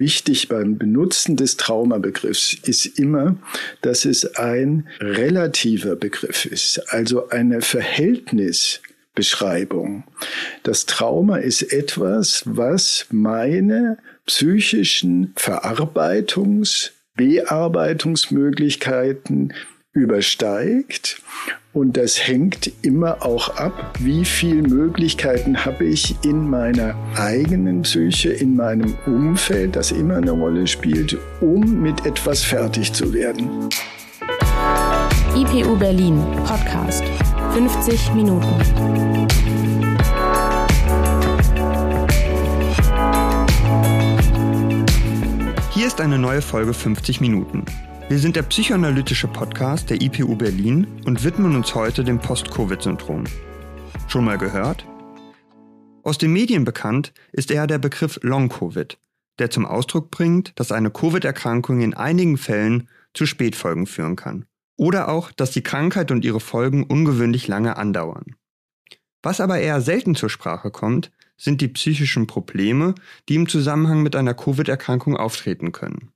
[0.00, 3.34] Wichtig beim Benutzen des Traumabegriffs ist immer,
[3.82, 10.04] dass es ein relativer Begriff ist, also eine Verhältnisbeschreibung.
[10.62, 19.52] Das Trauma ist etwas, was meine psychischen Verarbeitungs-, Bearbeitungsmöglichkeiten
[19.98, 21.20] übersteigt.
[21.72, 28.30] Und das hängt immer auch ab, wie viele Möglichkeiten habe ich in meiner eigenen Psyche,
[28.30, 33.68] in meinem Umfeld, das immer eine Rolle spielt, um mit etwas fertig zu werden.
[35.36, 37.04] IPU Berlin Podcast
[37.52, 39.28] 50 Minuten.
[45.70, 47.64] Hier ist eine neue Folge 50 Minuten.
[48.08, 53.24] Wir sind der psychoanalytische Podcast der IPU Berlin und widmen uns heute dem Post-Covid-Syndrom.
[54.06, 54.86] Schon mal gehört?
[56.04, 58.98] Aus den Medien bekannt ist eher der Begriff Long-Covid,
[59.38, 64.46] der zum Ausdruck bringt, dass eine Covid-Erkrankung in einigen Fällen zu Spätfolgen führen kann.
[64.78, 68.36] Oder auch, dass die Krankheit und ihre Folgen ungewöhnlich lange andauern.
[69.22, 72.94] Was aber eher selten zur Sprache kommt, sind die psychischen Probleme,
[73.28, 76.10] die im Zusammenhang mit einer Covid-Erkrankung auftreten können.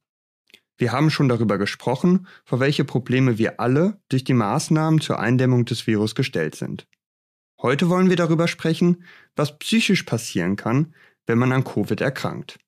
[0.76, 5.64] Wir haben schon darüber gesprochen, vor welche Probleme wir alle durch die Maßnahmen zur Eindämmung
[5.64, 6.86] des Virus gestellt sind.
[7.60, 9.04] Heute wollen wir darüber sprechen,
[9.36, 10.94] was psychisch passieren kann,
[11.26, 12.58] wenn man an Covid erkrankt.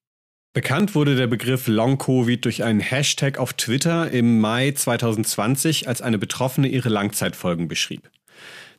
[0.52, 6.16] Bekannt wurde der Begriff Long-Covid durch einen Hashtag auf Twitter im Mai 2020, als eine
[6.16, 8.08] Betroffene ihre Langzeitfolgen beschrieb.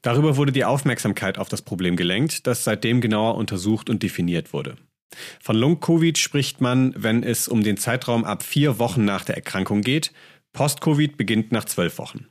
[0.02, 4.78] Darüber wurde die Aufmerksamkeit auf das Problem gelenkt, das seitdem genauer untersucht und definiert wurde.
[5.42, 9.82] Von Long-Covid spricht man, wenn es um den Zeitraum ab vier Wochen nach der Erkrankung
[9.82, 10.12] geht.
[10.54, 12.28] Post-Covid beginnt nach zwölf Wochen.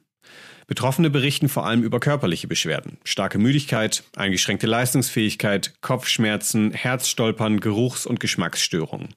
[0.67, 2.97] Betroffene berichten vor allem über körperliche Beschwerden.
[3.05, 9.15] Starke Müdigkeit, eingeschränkte Leistungsfähigkeit, Kopfschmerzen, Herzstolpern, Geruchs- und Geschmacksstörungen.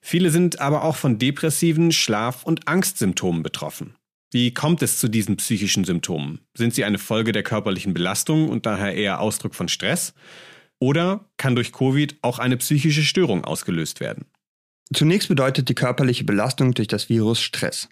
[0.00, 3.96] Viele sind aber auch von depressiven Schlaf- und Angstsymptomen betroffen.
[4.32, 6.40] Wie kommt es zu diesen psychischen Symptomen?
[6.56, 10.14] Sind sie eine Folge der körperlichen Belastung und daher eher Ausdruck von Stress?
[10.78, 14.26] Oder kann durch Covid auch eine psychische Störung ausgelöst werden?
[14.92, 17.88] Zunächst bedeutet die körperliche Belastung durch das Virus Stress.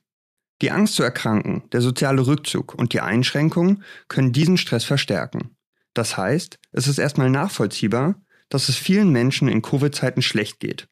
[0.62, 5.56] Die Angst zu erkranken, der soziale Rückzug und die Einschränkungen können diesen Stress verstärken.
[5.94, 10.86] Das heißt, es ist erstmal nachvollziehbar, dass es vielen Menschen in Covid-Zeiten schlecht geht.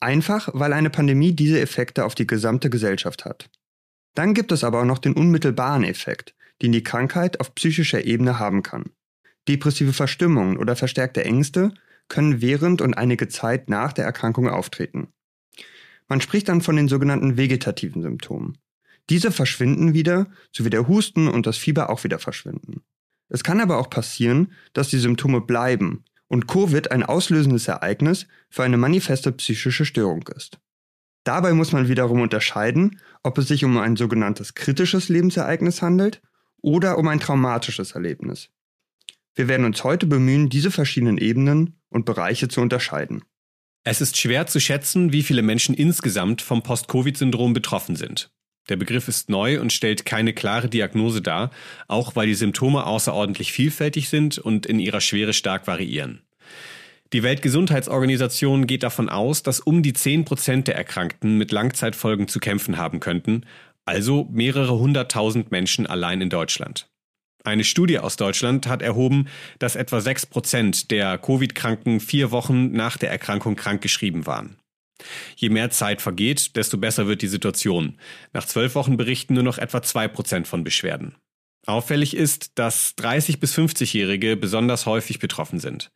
[0.00, 3.48] Einfach, weil eine Pandemie diese Effekte auf die gesamte Gesellschaft hat.
[4.14, 8.38] Dann gibt es aber auch noch den unmittelbaren Effekt, den die Krankheit auf psychischer Ebene
[8.38, 8.90] haben kann.
[9.48, 11.72] Depressive Verstimmungen oder verstärkte Ängste
[12.08, 15.08] können während und einige Zeit nach der Erkrankung auftreten.
[16.08, 18.58] Man spricht dann von den sogenannten vegetativen Symptomen.
[19.10, 22.82] Diese verschwinden wieder, sowie der Husten und das Fieber auch wieder verschwinden.
[23.28, 28.64] Es kann aber auch passieren, dass die Symptome bleiben und Covid ein auslösendes Ereignis für
[28.64, 30.58] eine manifeste psychische Störung ist.
[31.24, 36.22] Dabei muss man wiederum unterscheiden, ob es sich um ein sogenanntes kritisches Lebensereignis handelt
[36.62, 38.48] oder um ein traumatisches Erlebnis.
[39.36, 43.22] Wir werden uns heute bemühen, diese verschiedenen Ebenen und Bereiche zu unterscheiden.
[43.84, 48.30] Es ist schwer zu schätzen, wie viele Menschen insgesamt vom Post-Covid-Syndrom betroffen sind.
[48.70, 51.50] Der Begriff ist neu und stellt keine klare Diagnose dar,
[51.86, 56.22] auch weil die Symptome außerordentlich vielfältig sind und in ihrer Schwere stark variieren.
[57.12, 62.40] Die Weltgesundheitsorganisation geht davon aus, dass um die 10 Prozent der Erkrankten mit Langzeitfolgen zu
[62.40, 63.44] kämpfen haben könnten,
[63.84, 66.88] also mehrere hunderttausend Menschen allein in Deutschland.
[67.46, 69.28] Eine Studie aus Deutschland hat erhoben,
[69.60, 74.56] dass etwa 6 Prozent der Covid-Kranken vier Wochen nach der Erkrankung krankgeschrieben waren.
[75.36, 77.98] Je mehr Zeit vergeht, desto besser wird die Situation.
[78.32, 81.14] Nach zwölf Wochen berichten nur noch etwa zwei Prozent von Beschwerden.
[81.66, 85.92] Auffällig ist, dass 30 bis 50-Jährige besonders häufig betroffen sind.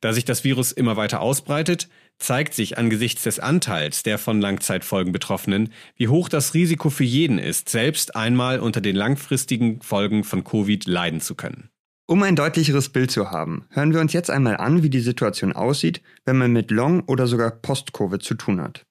[0.00, 5.12] Da sich das Virus immer weiter ausbreitet, zeigt sich angesichts des Anteils der von Langzeitfolgen
[5.12, 10.44] Betroffenen, wie hoch das Risiko für jeden ist, selbst einmal unter den langfristigen Folgen von
[10.44, 11.70] Covid leiden zu können.
[12.06, 15.52] Um ein deutlicheres Bild zu haben, hören wir uns jetzt einmal an, wie die Situation
[15.52, 18.86] aussieht, wenn man mit Long- oder sogar Post-Covid zu tun hat.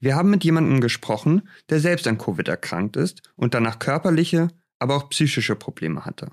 [0.00, 4.48] Wir haben mit jemandem gesprochen, der selbst an Covid erkrankt ist und danach körperliche,
[4.78, 6.30] aber auch psychische Probleme hatte.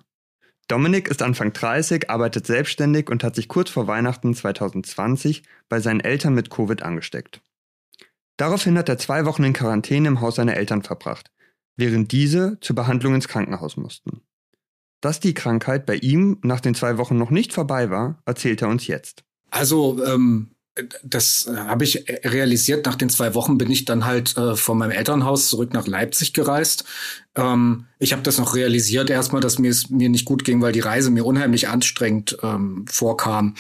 [0.70, 6.00] Dominik ist Anfang 30, arbeitet selbstständig und hat sich kurz vor Weihnachten 2020 bei seinen
[6.00, 7.42] Eltern mit Covid angesteckt.
[8.38, 11.32] Daraufhin hat er zwei Wochen in Quarantäne im Haus seiner Eltern verbracht,
[11.76, 14.22] während diese zur Behandlung ins Krankenhaus mussten.
[15.02, 18.70] Dass die Krankheit bei ihm nach den zwei Wochen noch nicht vorbei war, erzählt er
[18.70, 19.24] uns jetzt.
[19.50, 20.52] Also, ähm,
[21.04, 22.86] das habe ich realisiert.
[22.86, 26.34] Nach den zwei Wochen bin ich dann halt äh, von meinem Elternhaus zurück nach Leipzig
[26.34, 26.86] gereist.
[27.36, 30.72] Ähm, ich habe das noch realisiert erstmal, dass mir es mir nicht gut ging, weil
[30.72, 33.56] die Reise mir unheimlich anstrengend ähm, vorkam.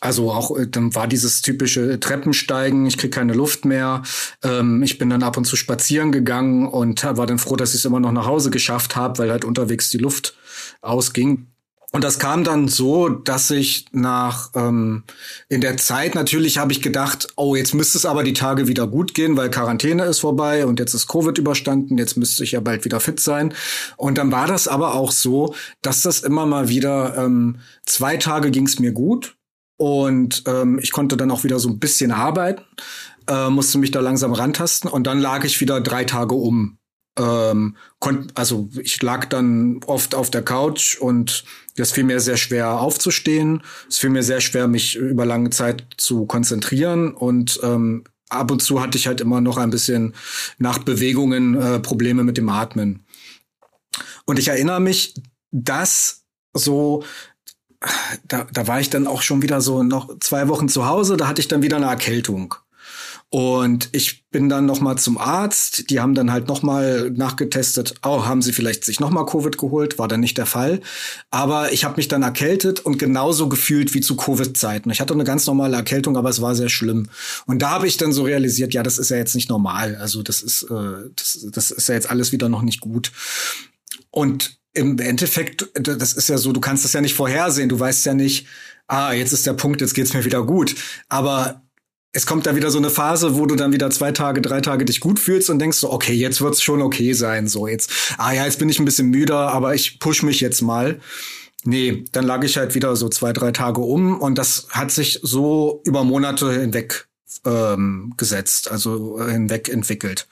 [0.00, 4.02] Also auch äh, dann war dieses typische Treppensteigen, ich krieg keine Luft mehr.
[4.42, 7.80] Ähm, ich bin dann ab und zu spazieren gegangen und war dann froh, dass ich
[7.80, 10.36] es immer noch nach Hause geschafft habe, weil halt unterwegs die Luft
[10.82, 11.46] ausging.
[11.94, 15.04] Und das kam dann so, dass ich nach ähm,
[15.48, 18.88] in der Zeit natürlich habe ich gedacht, oh, jetzt müsste es aber die Tage wieder
[18.88, 22.58] gut gehen, weil Quarantäne ist vorbei und jetzt ist Covid überstanden, jetzt müsste ich ja
[22.58, 23.54] bald wieder fit sein.
[23.96, 28.50] Und dann war das aber auch so, dass das immer mal wieder ähm, zwei Tage
[28.50, 29.36] ging es mir gut
[29.76, 32.64] und ähm, ich konnte dann auch wieder so ein bisschen arbeiten,
[33.28, 36.76] äh, musste mich da langsam rantasten und dann lag ich wieder drei Tage um
[37.18, 41.44] ähm, konnt, also ich lag dann oft auf der Couch und
[41.76, 43.62] das fiel mir sehr schwer aufzustehen.
[43.88, 48.62] Es fiel mir sehr schwer, mich über lange Zeit zu konzentrieren und ähm, ab und
[48.62, 50.14] zu hatte ich halt immer noch ein bisschen
[50.58, 53.04] nach Bewegungen äh, Probleme mit dem Atmen.
[54.24, 55.14] Und ich erinnere mich,
[55.50, 57.04] dass so
[58.28, 61.28] da, da war ich dann auch schon wieder so noch zwei Wochen zu Hause, da
[61.28, 62.54] hatte ich dann wieder eine Erkältung.
[63.34, 65.90] Und ich bin dann noch mal zum Arzt.
[65.90, 67.96] Die haben dann halt noch mal nachgetestet.
[68.04, 69.98] Oh, haben sie vielleicht sich noch mal Covid geholt?
[69.98, 70.80] War dann nicht der Fall.
[71.32, 74.88] Aber ich habe mich dann erkältet und genauso gefühlt wie zu Covid-Zeiten.
[74.90, 77.08] Ich hatte eine ganz normale Erkältung, aber es war sehr schlimm.
[77.44, 79.96] Und da habe ich dann so realisiert, ja, das ist ja jetzt nicht normal.
[79.96, 83.10] Also das ist, äh, das, das ist ja jetzt alles wieder noch nicht gut.
[84.12, 87.68] Und im Endeffekt, das ist ja so, du kannst das ja nicht vorhersehen.
[87.68, 88.46] Du weißt ja nicht,
[88.86, 90.76] ah, jetzt ist der Punkt, jetzt geht's mir wieder gut.
[91.08, 91.63] Aber
[92.14, 94.84] es kommt da wieder so eine Phase, wo du dann wieder zwei Tage, drei Tage
[94.84, 97.48] dich gut fühlst und denkst so, okay, jetzt wird's schon okay sein.
[97.48, 100.62] So jetzt, ah ja, jetzt bin ich ein bisschen müder, aber ich push mich jetzt
[100.62, 101.00] mal.
[101.64, 105.18] Nee, dann lag ich halt wieder so zwei, drei Tage um und das hat sich
[105.22, 107.08] so über Monate hinweg
[107.44, 110.28] ähm, gesetzt, also hinweg entwickelt.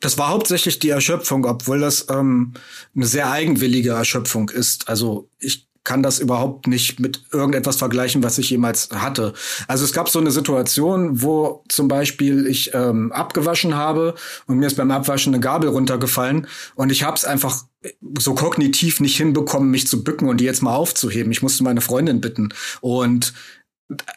[0.00, 2.52] Das war hauptsächlich die Erschöpfung, obwohl das ähm,
[2.94, 4.88] eine sehr eigenwillige Erschöpfung ist.
[4.88, 9.32] Also ich kann das überhaupt nicht mit irgendetwas vergleichen, was ich jemals hatte.
[9.66, 14.14] Also es gab so eine Situation, wo zum Beispiel ich ähm, abgewaschen habe
[14.46, 17.64] und mir ist beim Abwaschen eine Gabel runtergefallen und ich habe es einfach
[18.18, 21.32] so kognitiv nicht hinbekommen, mich zu bücken und die jetzt mal aufzuheben.
[21.32, 23.32] Ich musste meine Freundin bitten und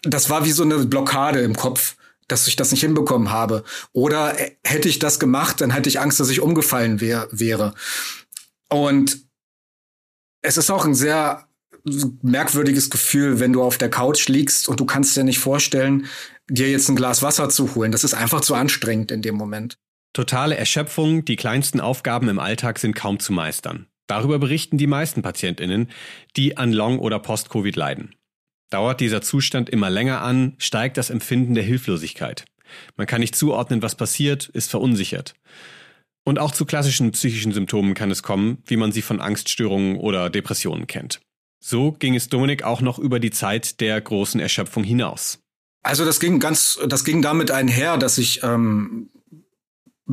[0.03, 1.95] das war wie so eine Blockade im Kopf
[2.27, 3.65] dass ich das nicht hinbekommen habe.
[3.91, 7.73] Oder hätte ich das gemacht, dann hätte ich Angst, dass ich umgefallen wär, wäre.
[8.69, 9.25] Und
[10.41, 11.47] es ist auch ein sehr
[12.21, 16.07] merkwürdiges Gefühl, wenn du auf der Couch liegst und du kannst dir nicht vorstellen,
[16.49, 17.91] dir jetzt ein Glas Wasser zu holen.
[17.91, 19.77] Das ist einfach zu anstrengend in dem Moment.
[20.13, 23.87] Totale Erschöpfung, die kleinsten Aufgaben im Alltag sind kaum zu meistern.
[24.07, 25.89] Darüber berichten die meisten PatientInnen,
[26.35, 28.15] die an Long- oder Post-Covid leiden.
[28.69, 32.45] Dauert dieser Zustand immer länger an, steigt das Empfinden der Hilflosigkeit.
[32.97, 35.35] Man kann nicht zuordnen, was passiert, ist verunsichert.
[36.23, 40.29] Und auch zu klassischen psychischen Symptomen kann es kommen, wie man sie von Angststörungen oder
[40.29, 41.21] Depressionen kennt.
[41.63, 45.39] So ging es Dominik auch noch über die Zeit der großen Erschöpfung hinaus.
[45.83, 49.09] Also das ging ganz, das ging damit einher, dass ich ähm,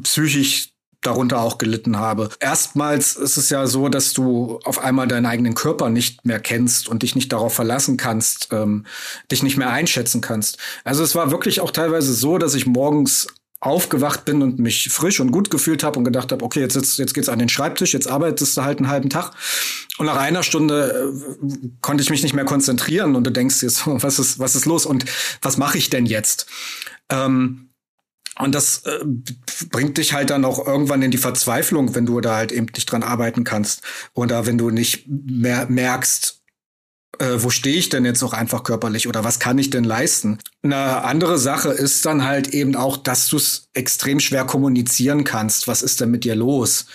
[0.03, 2.31] psychisch darunter auch gelitten habe.
[2.41, 6.89] Erstmals ist es ja so, dass du auf einmal deinen eigenen Körper nicht mehr kennst
[6.89, 8.85] und dich nicht darauf verlassen kannst, ähm,
[9.31, 10.59] dich nicht mehr einschätzen kannst.
[10.85, 13.29] Also es war wirklich auch teilweise so, dass ich morgens
[13.61, 16.99] aufgewacht bin und mich frisch und gut gefühlt habe und gedacht habe, okay, jetzt, jetzt,
[16.99, 19.33] jetzt geht's an den Schreibtisch, jetzt arbeitest du halt einen halben Tag.
[19.99, 23.83] Und nach einer Stunde äh, konnte ich mich nicht mehr konzentrieren und du denkst jetzt,
[23.87, 25.05] was ist, was ist los und
[25.43, 26.47] was mache ich denn jetzt?
[27.09, 27.71] Ähm,
[28.39, 29.05] und das äh,
[29.71, 32.91] bringt dich halt dann auch irgendwann in die Verzweiflung, wenn du da halt eben nicht
[32.91, 33.83] dran arbeiten kannst
[34.15, 36.38] oder wenn du nicht mehr merkst,
[37.19, 40.39] äh, wo stehe ich denn jetzt auch einfach körperlich oder was kann ich denn leisten?
[40.63, 45.69] Eine andere Sache ist dann halt eben auch, dass du es extrem schwer kommunizieren kannst.
[45.69, 46.87] Was ist denn mit dir los?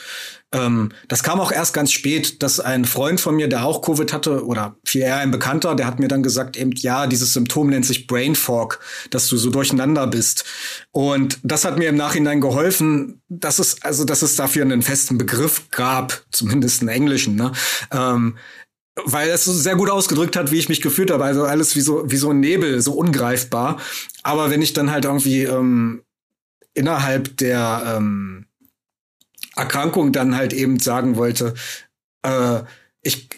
[0.54, 4.14] Ähm, das kam auch erst ganz spät, dass ein Freund von mir, der auch Covid
[4.14, 7.70] hatte, oder viel eher ein Bekannter, der hat mir dann gesagt, eben, ja, dieses Symptom
[7.70, 10.46] nennt sich Brain Fog, dass du so durcheinander bist.
[10.92, 15.18] Und das hat mir im Nachhinein geholfen, dass es, also, dass es dafür einen festen
[15.18, 17.52] Begriff gab, zumindest einen englischen, ne?
[17.92, 18.38] Ähm,
[19.06, 21.24] weil es so sehr gut ausgedrückt hat, wie ich mich gefühlt habe.
[21.24, 23.80] Also alles wie so, wie so ein Nebel, so ungreifbar.
[24.22, 26.04] Aber wenn ich dann halt irgendwie ähm,
[26.74, 28.46] innerhalb der ähm,
[29.56, 31.54] Erkrankung dann halt eben sagen wollte,
[32.24, 32.62] äh,
[33.02, 33.30] ich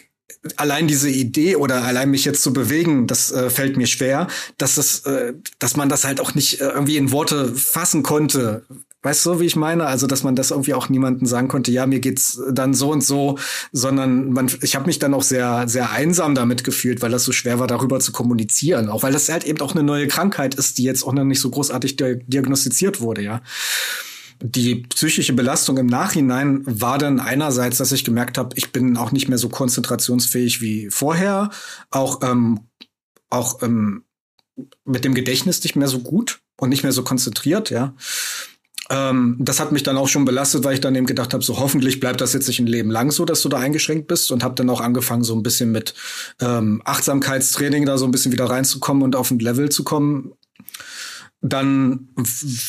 [0.56, 4.76] allein diese Idee oder allein mich jetzt zu bewegen, das äh, fällt mir schwer, dass
[4.76, 8.64] es, äh, dass man das halt auch nicht äh, irgendwie in Worte fassen konnte,
[9.06, 9.86] Weißt du, wie ich meine?
[9.86, 13.04] Also, dass man das irgendwie auch niemandem sagen konnte, ja, mir geht's dann so und
[13.04, 13.38] so,
[13.70, 17.30] sondern man, ich habe mich dann auch sehr, sehr einsam damit gefühlt, weil das so
[17.30, 18.88] schwer war, darüber zu kommunizieren.
[18.88, 21.38] Auch weil das halt eben auch eine neue Krankheit ist, die jetzt auch noch nicht
[21.38, 21.94] so großartig
[22.26, 23.42] diagnostiziert wurde, ja.
[24.42, 29.12] Die psychische Belastung im Nachhinein war dann einerseits, dass ich gemerkt habe, ich bin auch
[29.12, 31.50] nicht mehr so konzentrationsfähig wie vorher,
[31.92, 32.58] auch ähm,
[33.30, 34.02] auch ähm,
[34.84, 37.94] mit dem Gedächtnis nicht mehr so gut und nicht mehr so konzentriert, ja.
[38.88, 41.58] Ähm, das hat mich dann auch schon belastet, weil ich dann eben gedacht habe, so
[41.58, 44.44] hoffentlich bleibt das jetzt nicht ein Leben lang so, dass du da eingeschränkt bist und
[44.44, 45.94] habe dann auch angefangen, so ein bisschen mit
[46.40, 50.32] ähm, Achtsamkeitstraining da so ein bisschen wieder reinzukommen und auf ein Level zu kommen.
[51.42, 52.08] Dann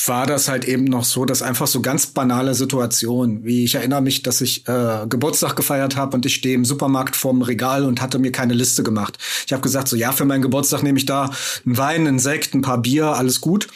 [0.06, 4.02] war das halt eben noch so, dass einfach so ganz banale Situationen, wie ich erinnere
[4.02, 8.02] mich, dass ich äh, Geburtstag gefeiert habe und ich stehe im Supermarkt vorm Regal und
[8.02, 9.18] hatte mir keine Liste gemacht.
[9.46, 11.32] Ich habe gesagt, so ja, für meinen Geburtstag nehme ich da
[11.66, 13.68] einen Wein, einen Sekt, ein paar Bier, alles gut.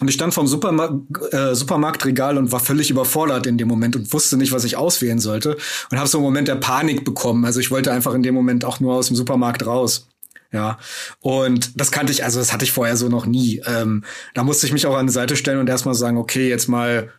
[0.00, 1.00] Und ich stand vom Superma
[1.32, 5.18] äh, Supermarktregal und war völlig überfordert in dem Moment und wusste nicht, was ich auswählen
[5.18, 5.56] sollte.
[5.90, 7.44] Und habe so einen Moment der Panik bekommen.
[7.44, 10.08] Also ich wollte einfach in dem Moment auch nur aus dem Supermarkt raus.
[10.50, 10.78] Ja,
[11.20, 13.60] und das kannte ich, also das hatte ich vorher so noch nie.
[13.66, 16.68] Ähm, da musste ich mich auch an die Seite stellen und erstmal sagen, okay, jetzt
[16.68, 17.12] mal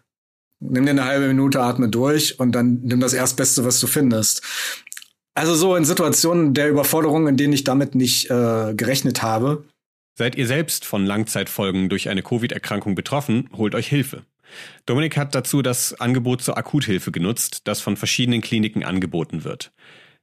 [0.60, 4.42] nimm dir eine halbe Minute, atme durch und dann nimm das Erstbeste, was du findest.
[5.36, 9.64] Also so in Situationen der Überforderung, in denen ich damit nicht äh, gerechnet habe,
[10.20, 14.26] Seid ihr selbst von Langzeitfolgen durch eine Covid-Erkrankung betroffen, holt euch Hilfe.
[14.86, 19.72] Dominik hat dazu das Angebot zur Akuthilfe genutzt, das von verschiedenen Kliniken angeboten wird.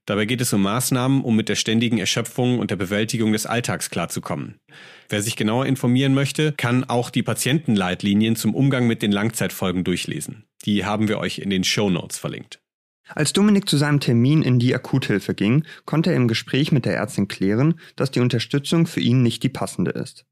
[0.04, 3.88] Dabei geht es um Maßnahmen, um mit der ständigen Erschöpfung und der Bewältigung des Alltags
[3.88, 4.60] klarzukommen.
[5.08, 10.44] Wer sich genauer informieren möchte, kann auch die Patientenleitlinien zum Umgang mit den Langzeitfolgen durchlesen.
[10.66, 12.60] Die haben wir euch in den Show Notes verlinkt.
[13.08, 16.96] Als Dominik zu seinem Termin in die Akuthilfe ging, konnte er im Gespräch mit der
[16.96, 20.24] Ärztin klären, dass die Unterstützung für ihn nicht die passende ist.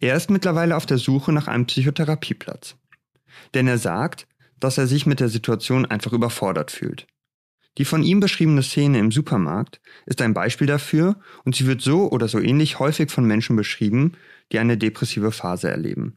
[0.00, 2.76] Er ist mittlerweile auf der Suche nach einem Psychotherapieplatz.
[3.54, 4.26] Denn er sagt,
[4.58, 7.06] dass er sich mit der Situation einfach überfordert fühlt.
[7.76, 12.10] Die von ihm beschriebene Szene im Supermarkt ist ein Beispiel dafür und sie wird so
[12.10, 14.12] oder so ähnlich häufig von Menschen beschrieben,
[14.50, 16.14] die eine depressive Phase erleben.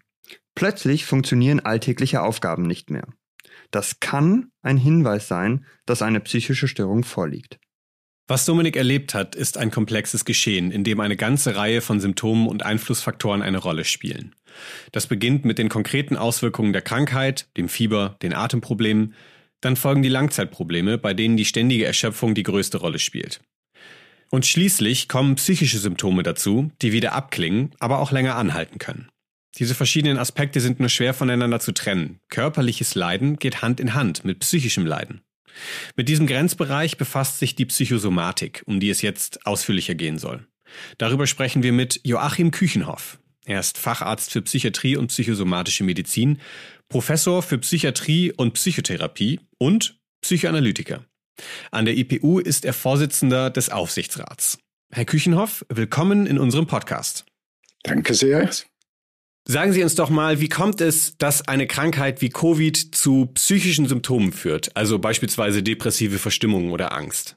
[0.56, 3.08] Plötzlich funktionieren alltägliche Aufgaben nicht mehr.
[3.72, 7.60] Das kann ein Hinweis sein, dass eine psychische Störung vorliegt.
[8.28, 12.48] Was Dominik erlebt hat, ist ein komplexes Geschehen, in dem eine ganze Reihe von Symptomen
[12.48, 14.36] und Einflussfaktoren eine Rolle spielen.
[14.92, 19.16] Das beginnt mit den konkreten Auswirkungen der Krankheit, dem Fieber, den Atemproblemen,
[19.62, 23.42] dann folgen die Langzeitprobleme, bei denen die ständige Erschöpfung die größte Rolle spielt.
[24.30, 29.10] Und schließlich kommen psychische Symptome dazu, die wieder abklingen, aber auch länger anhalten können.
[29.58, 32.20] Diese verschiedenen Aspekte sind nur schwer voneinander zu trennen.
[32.30, 35.22] Körperliches Leiden geht Hand in Hand mit psychischem Leiden.
[35.96, 40.48] Mit diesem Grenzbereich befasst sich die Psychosomatik, um die es jetzt ausführlicher gehen soll.
[40.98, 43.20] Darüber sprechen wir mit Joachim Küchenhoff.
[43.46, 46.40] Er ist Facharzt für Psychiatrie und psychosomatische Medizin,
[46.88, 51.06] Professor für Psychiatrie und Psychotherapie und Psychoanalytiker.
[51.72, 54.60] An der IPU ist er Vorsitzender des Aufsichtsrats.
[54.92, 57.26] Herr Küchenhoff, willkommen in unserem Podcast.
[57.84, 58.50] Danke sehr.
[59.46, 63.88] Sagen Sie uns doch mal, wie kommt es, dass eine Krankheit wie Covid zu psychischen
[63.88, 67.36] Symptomen führt, also beispielsweise depressive Verstimmung oder Angst?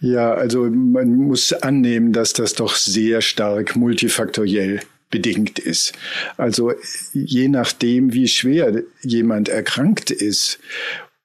[0.00, 4.80] Ja, also man muss annehmen, dass das doch sehr stark multifaktoriell
[5.10, 5.92] bedingt ist.
[6.36, 6.72] Also
[7.12, 10.58] je nachdem, wie schwer jemand erkrankt ist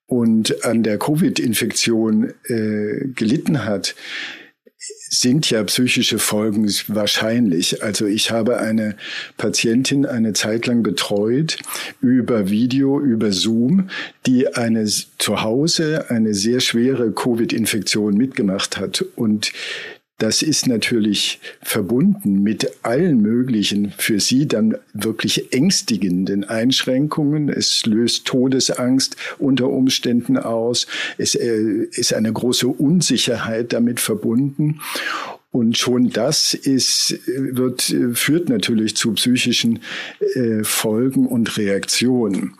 [0.06, 3.96] und an der Covid-Infektion äh, gelitten hat,
[5.10, 7.84] sind ja psychische Folgen wahrscheinlich.
[7.84, 8.96] Also ich habe eine
[9.38, 11.58] Patientin eine Zeit lang betreut
[12.00, 13.90] über Video, über Zoom,
[14.26, 19.52] die eine zu Hause eine sehr schwere Covid-Infektion mitgemacht hat und
[20.20, 27.50] das ist natürlich verbunden mit allen möglichen für sie dann wirklich ängstigenden Einschränkungen.
[27.50, 30.88] Es löst Todesangst unter Umständen aus.
[31.18, 34.82] Es äh, ist eine große Unsicherheit damit verbunden.
[35.52, 39.80] Und schon das ist, wird, führt natürlich zu psychischen
[40.36, 42.54] äh, Folgen und Reaktionen.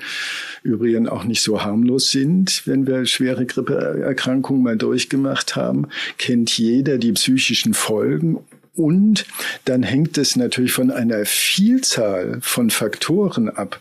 [0.62, 5.88] Übrigen auch nicht so harmlos sind, wenn wir schwere Grippeerkrankungen mal durchgemacht haben,
[6.18, 8.38] kennt jeder die psychischen Folgen
[8.74, 9.26] und
[9.64, 13.80] dann hängt es natürlich von einer Vielzahl von Faktoren ab,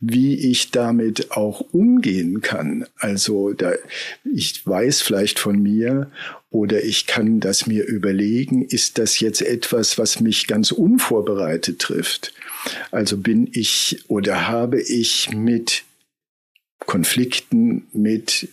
[0.00, 2.86] wie ich damit auch umgehen kann.
[2.98, 3.72] Also da,
[4.24, 6.10] ich weiß vielleicht von mir
[6.50, 12.34] oder ich kann das mir überlegen, ist das jetzt etwas, was mich ganz unvorbereitet trifft?
[12.90, 15.84] Also bin ich oder habe ich mit
[16.80, 18.48] Konflikten, mit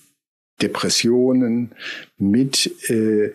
[0.62, 1.72] Depressionen,
[2.18, 3.32] mit äh,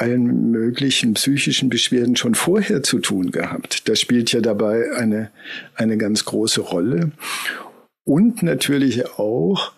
[0.00, 3.88] allen möglichen psychischen Beschwerden schon vorher zu tun gehabt.
[3.88, 5.30] Das spielt ja dabei eine,
[5.74, 7.12] eine ganz große Rolle.
[8.04, 9.72] Und natürlich auch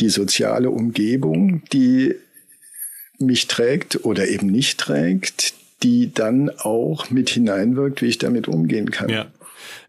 [0.00, 2.14] die soziale Umgebung, die
[3.18, 8.90] mich trägt oder eben nicht trägt, die dann auch mit hineinwirkt, wie ich damit umgehen
[8.90, 9.08] kann.
[9.08, 9.26] Ja.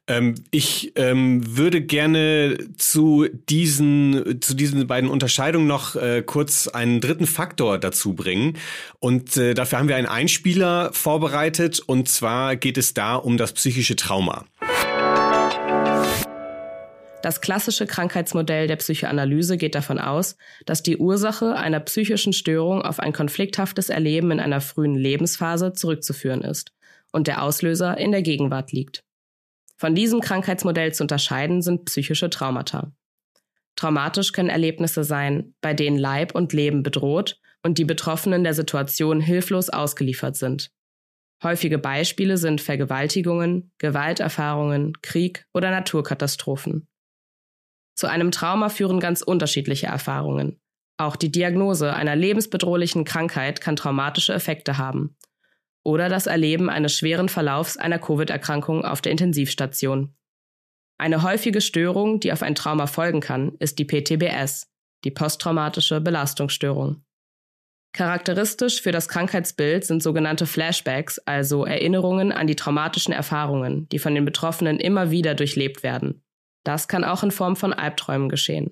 [0.07, 7.01] Ähm, ich ähm, würde gerne zu diesen, zu diesen beiden Unterscheidungen noch äh, kurz einen
[7.01, 8.57] dritten Faktor dazu bringen.
[8.99, 11.79] Und äh, dafür haben wir einen Einspieler vorbereitet.
[11.79, 14.45] Und zwar geht es da um das psychische Trauma.
[17.23, 22.99] Das klassische Krankheitsmodell der Psychoanalyse geht davon aus, dass die Ursache einer psychischen Störung auf
[22.99, 26.71] ein konflikthaftes Erleben in einer frühen Lebensphase zurückzuführen ist
[27.11, 29.03] und der Auslöser in der Gegenwart liegt.
[29.77, 32.93] Von diesem Krankheitsmodell zu unterscheiden sind psychische Traumata.
[33.75, 39.19] Traumatisch können Erlebnisse sein, bei denen Leib und Leben bedroht und die Betroffenen der Situation
[39.19, 40.71] hilflos ausgeliefert sind.
[41.43, 46.87] Häufige Beispiele sind Vergewaltigungen, Gewalterfahrungen, Krieg oder Naturkatastrophen.
[47.95, 50.61] Zu einem Trauma führen ganz unterschiedliche Erfahrungen.
[50.97, 55.17] Auch die Diagnose einer lebensbedrohlichen Krankheit kann traumatische Effekte haben
[55.85, 60.13] oder das Erleben eines schweren Verlaufs einer Covid-Erkrankung auf der Intensivstation.
[60.97, 64.67] Eine häufige Störung, die auf ein Trauma folgen kann, ist die PTBS,
[65.03, 67.03] die posttraumatische Belastungsstörung.
[67.93, 74.15] Charakteristisch für das Krankheitsbild sind sogenannte Flashbacks, also Erinnerungen an die traumatischen Erfahrungen, die von
[74.15, 76.21] den Betroffenen immer wieder durchlebt werden.
[76.65, 78.71] Das kann auch in Form von Albträumen geschehen.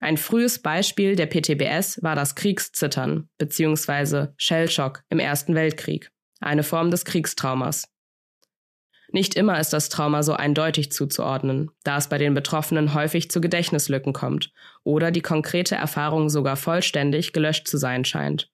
[0.00, 4.28] Ein frühes Beispiel der PTBS war das Kriegszittern bzw.
[4.36, 7.88] Shellshock im Ersten Weltkrieg, eine Form des Kriegstraumas.
[9.10, 13.40] Nicht immer ist das Trauma so eindeutig zuzuordnen, da es bei den Betroffenen häufig zu
[13.40, 14.52] Gedächtnislücken kommt
[14.84, 18.50] oder die konkrete Erfahrung sogar vollständig gelöscht zu sein scheint.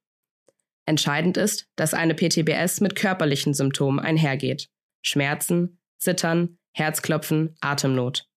[0.86, 4.68] Entscheidend ist, dass eine PTBS mit körperlichen Symptomen einhergeht.
[5.02, 8.28] Schmerzen, Zittern, Herzklopfen, Atemnot.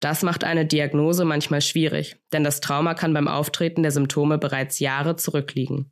[0.00, 4.78] Das macht eine Diagnose manchmal schwierig, denn das Trauma kann beim Auftreten der Symptome bereits
[4.78, 5.90] Jahre zurückliegen.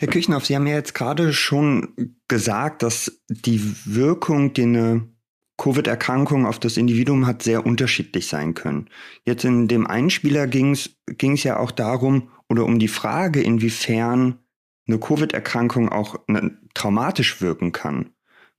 [0.00, 5.08] Herr Küchenhoff, Sie haben ja jetzt gerade schon gesagt, dass die Wirkung, die eine
[5.56, 8.88] Covid-Erkrankung auf das Individuum hat, sehr unterschiedlich sein können.
[9.24, 14.38] Jetzt in dem Einspieler ging es ja auch darum oder um die Frage, inwiefern
[14.86, 18.10] eine Covid-Erkrankung auch ne, traumatisch wirken kann.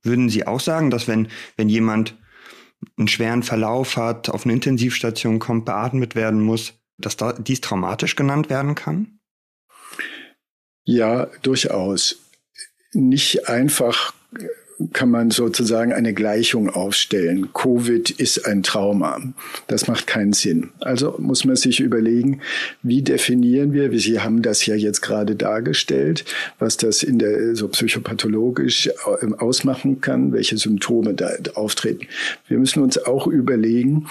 [0.02, 2.19] Würden Sie auch sagen, dass wenn, wenn jemand
[2.96, 8.16] einen schweren Verlauf hat, auf eine Intensivstation kommt, beatmet werden muss, dass da, dies traumatisch
[8.16, 9.18] genannt werden kann?
[10.84, 12.16] Ja, durchaus.
[12.92, 14.12] Nicht einfach
[14.92, 17.52] kann man sozusagen eine Gleichung aufstellen.
[17.52, 19.20] Covid ist ein Trauma.
[19.66, 20.70] Das macht keinen Sinn.
[20.80, 22.40] Also muss man sich überlegen,
[22.82, 26.24] wie definieren wir, wie Sie haben das ja jetzt gerade dargestellt,
[26.58, 28.90] was das in der so psychopathologisch
[29.38, 32.06] ausmachen kann, welche Symptome da auftreten.
[32.48, 34.06] Wir müssen uns auch überlegen,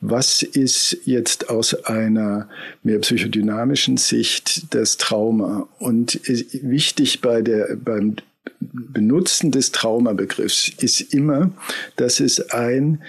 [0.00, 2.48] was ist jetzt aus einer
[2.82, 6.20] mehr psychodynamischen Sicht das Trauma und
[6.62, 8.16] wichtig bei der beim
[8.60, 11.50] Benutzen des Traumabegriffs ist immer,
[11.96, 13.02] dass es ein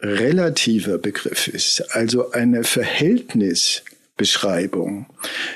[0.00, 5.06] relativer Begriff ist, also eine Verhältnisbeschreibung.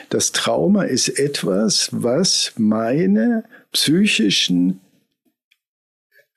[0.08, 4.80] Das Trauma ist etwas, was meine psychischen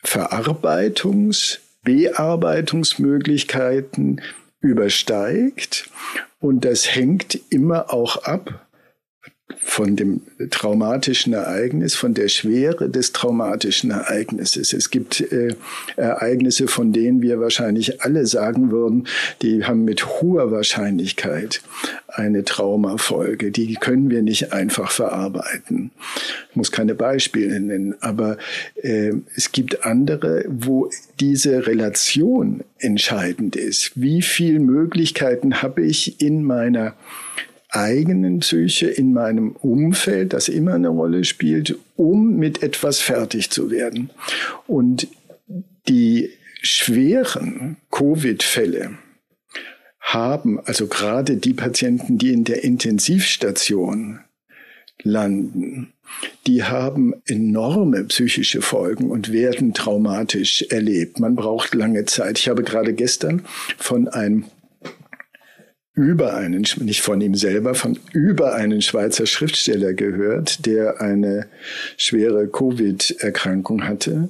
[0.04, 4.22] Verarbeitungs-, Bearbeitungsmöglichkeiten
[4.62, 5.90] übersteigt
[6.40, 8.66] und das hängt immer auch ab
[9.60, 14.74] von dem traumatischen Ereignis, von der Schwere des traumatischen Ereignisses.
[14.74, 15.56] Es gibt äh,
[15.96, 19.08] Ereignisse, von denen wir wahrscheinlich alle sagen würden,
[19.42, 21.62] die haben mit hoher Wahrscheinlichkeit
[22.08, 23.52] eine Traumafolge.
[23.52, 25.92] Die können wir nicht einfach verarbeiten.
[26.50, 28.38] Ich muss keine Beispiele nennen, aber
[28.82, 30.90] äh, es gibt andere, wo
[31.20, 33.92] diese Relation entscheidend ist.
[33.96, 36.94] Wie viele Möglichkeiten habe ich in meiner
[37.74, 43.72] eigenen Psyche, in meinem Umfeld, das immer eine Rolle spielt, um mit etwas fertig zu
[43.72, 44.12] werden.
[44.68, 45.08] Und
[45.88, 46.30] die
[46.62, 48.98] schweren Covid-Fälle
[50.00, 54.20] haben, also gerade die Patienten, die in der Intensivstation
[55.02, 55.94] landen,
[56.46, 61.20] die haben enorme psychische Folgen und werden traumatisch erlebt.
[61.20, 62.38] Man braucht lange Zeit.
[62.38, 63.44] Ich habe gerade gestern
[63.78, 64.46] von einem
[65.96, 71.46] über einen, nicht von ihm selber, von über einen Schweizer Schriftsteller gehört, der eine
[71.98, 74.30] schwere Covid-Erkrankung hatte,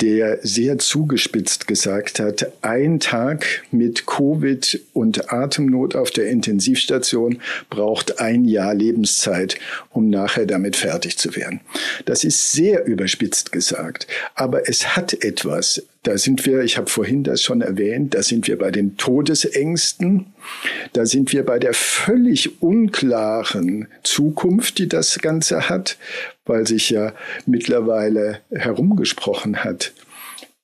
[0.00, 7.38] der sehr zugespitzt gesagt hat, ein Tag mit Covid und Atemnot auf der Intensivstation
[7.68, 9.56] braucht ein Jahr Lebenszeit,
[9.90, 11.60] um nachher damit fertig zu werden.
[12.06, 15.82] Das ist sehr überspitzt gesagt, aber es hat etwas.
[16.04, 20.26] Da sind wir, ich habe vorhin das schon erwähnt, da sind wir bei den Todesängsten,
[20.92, 25.96] da sind wir bei der völlig unklaren Zukunft, die das Ganze hat,
[26.44, 27.14] weil sich ja
[27.46, 29.94] mittlerweile herumgesprochen hat,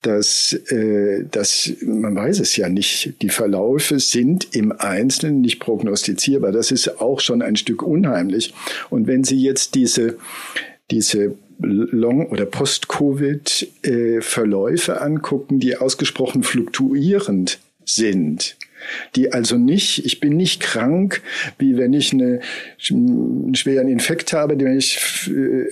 [0.03, 6.53] dass, äh, dass man weiß es ja nicht, die Verläufe sind im Einzelnen nicht prognostizierbar.
[6.53, 8.53] Das ist auch schon ein Stück unheimlich.
[8.90, 10.18] Und wenn Sie jetzt diese,
[10.90, 18.56] diese Long- oder Post-Covid-Verläufe äh, angucken, die ausgesprochen fluktuierend sind,
[19.16, 21.22] die also nicht, ich bin nicht krank,
[21.58, 22.40] wie wenn ich eine,
[22.90, 25.66] einen schweren Infekt habe, den ich äh,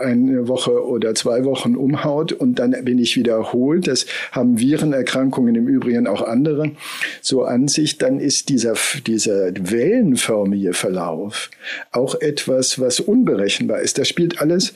[0.00, 3.86] eine Woche oder zwei Wochen umhaut und dann bin ich wiederholt.
[3.86, 6.72] Das haben Virenerkrankungen im Übrigen auch andere
[7.20, 7.98] so an sich.
[7.98, 8.74] Dann ist dieser,
[9.06, 11.50] dieser wellenförmige Verlauf
[11.92, 13.98] auch etwas, was unberechenbar ist.
[13.98, 14.74] Das spielt alles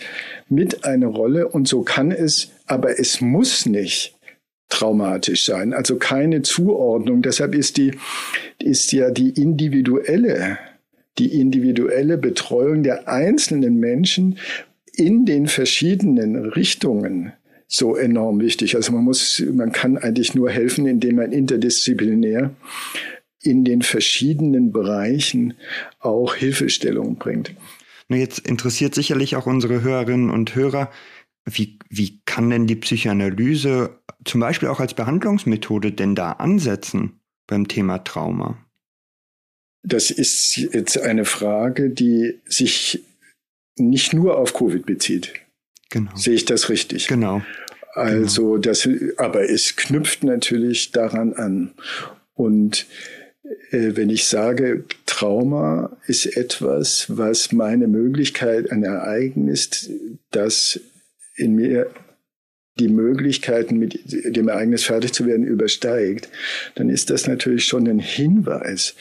[0.48, 4.17] mit eine Rolle und so kann es, aber es muss nicht
[4.68, 5.72] traumatisch sein.
[5.72, 7.22] Also keine Zuordnung.
[7.22, 7.92] Deshalb ist die,
[8.58, 10.58] ist ja die individuelle,
[11.18, 14.38] die individuelle Betreuung der einzelnen Menschen
[14.92, 17.32] in den verschiedenen Richtungen
[17.66, 18.76] so enorm wichtig.
[18.76, 22.50] Also man muss, man kann eigentlich nur helfen, indem man interdisziplinär
[23.42, 25.54] in den verschiedenen Bereichen
[26.00, 27.54] auch Hilfestellung bringt.
[28.08, 30.90] Jetzt interessiert sicherlich auch unsere Hörerinnen und Hörer,
[31.50, 37.68] wie, wie kann denn die Psychoanalyse zum Beispiel auch als Behandlungsmethode denn da ansetzen beim
[37.68, 38.58] Thema Trauma?
[39.82, 43.04] Das ist jetzt eine Frage, die sich
[43.76, 45.32] nicht nur auf Covid bezieht.
[45.90, 46.10] Genau.
[46.14, 47.06] Sehe ich das richtig?
[47.06, 47.42] Genau.
[47.94, 48.58] Also genau.
[48.58, 51.72] das, aber es knüpft natürlich daran an.
[52.34, 52.86] Und
[53.70, 59.90] äh, wenn ich sage, Trauma ist etwas, was meine Möglichkeit, ein Ereignis,
[60.30, 60.80] das
[61.38, 61.90] in mir
[62.78, 66.28] die Möglichkeiten, mit dem Ereignis fertig zu werden, übersteigt,
[66.76, 68.94] dann ist das natürlich schon ein Hinweis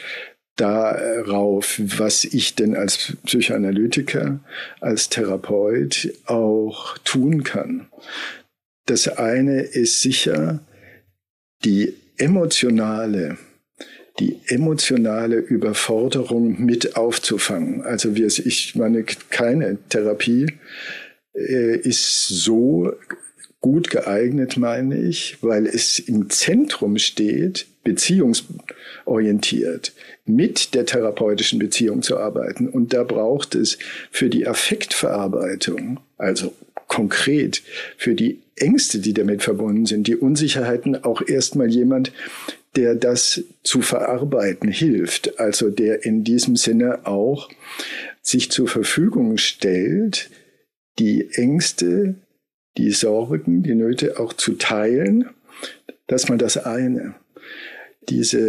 [0.55, 4.39] darauf, was ich denn als Psychoanalytiker,
[4.79, 7.87] als Therapeut auch tun kann.
[8.87, 10.65] Das eine ist sicher
[11.63, 13.37] die emotionale
[14.19, 17.83] die emotionale Überforderung mit aufzufangen.
[17.83, 20.47] Also wir, ich meine, keine Therapie
[21.37, 22.91] ist so
[23.61, 29.93] gut geeignet, meine ich, weil es im Zentrum steht, beziehungsorientiert
[30.25, 32.67] mit der therapeutischen Beziehung zu arbeiten.
[32.67, 33.77] Und da braucht es
[34.11, 36.53] für die Affektverarbeitung, also
[36.87, 37.63] konkret
[37.97, 42.11] für die Ängste, die damit verbunden sind, die Unsicherheiten auch erstmal jemand,
[42.75, 47.49] der das zu verarbeiten hilft, also der in diesem Sinne auch
[48.21, 50.29] sich zur Verfügung stellt,
[50.99, 52.15] die Ängste,
[52.77, 55.29] die Sorgen, die Nöte auch zu teilen.
[56.09, 57.15] dass man das eine
[58.09, 58.39] diese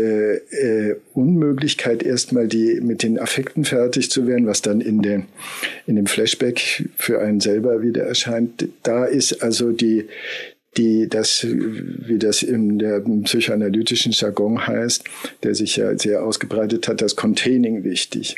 [0.53, 5.27] äh, Unmöglichkeit, erstmal die mit den Affekten fertig zu werden, was dann in, den,
[5.87, 10.07] in dem Flashback für einen selber wieder erscheint, da ist also die,
[10.77, 15.05] die das, wie das in der psychoanalytischen Jargon heißt,
[15.43, 18.37] der sich ja sehr ausgebreitet hat, das Containing wichtig.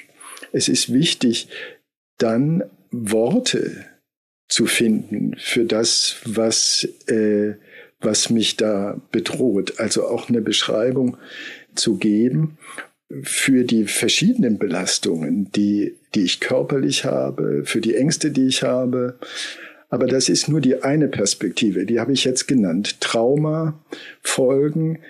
[0.53, 1.49] Es ist wichtig,
[2.19, 3.85] dann Worte
[4.51, 7.55] zu finden für das, was äh,
[8.01, 9.79] was mich da bedroht.
[9.79, 11.17] Also auch eine Beschreibung
[11.75, 12.59] zu geben
[13.23, 19.19] für die verschiedenen Belastungen, die, die ich körperlich habe, für die Ängste, die ich habe.
[19.89, 23.01] Aber das ist nur die eine Perspektive, die habe ich jetzt genannt.
[23.01, 23.81] Trauma,
[24.23, 25.01] Folgen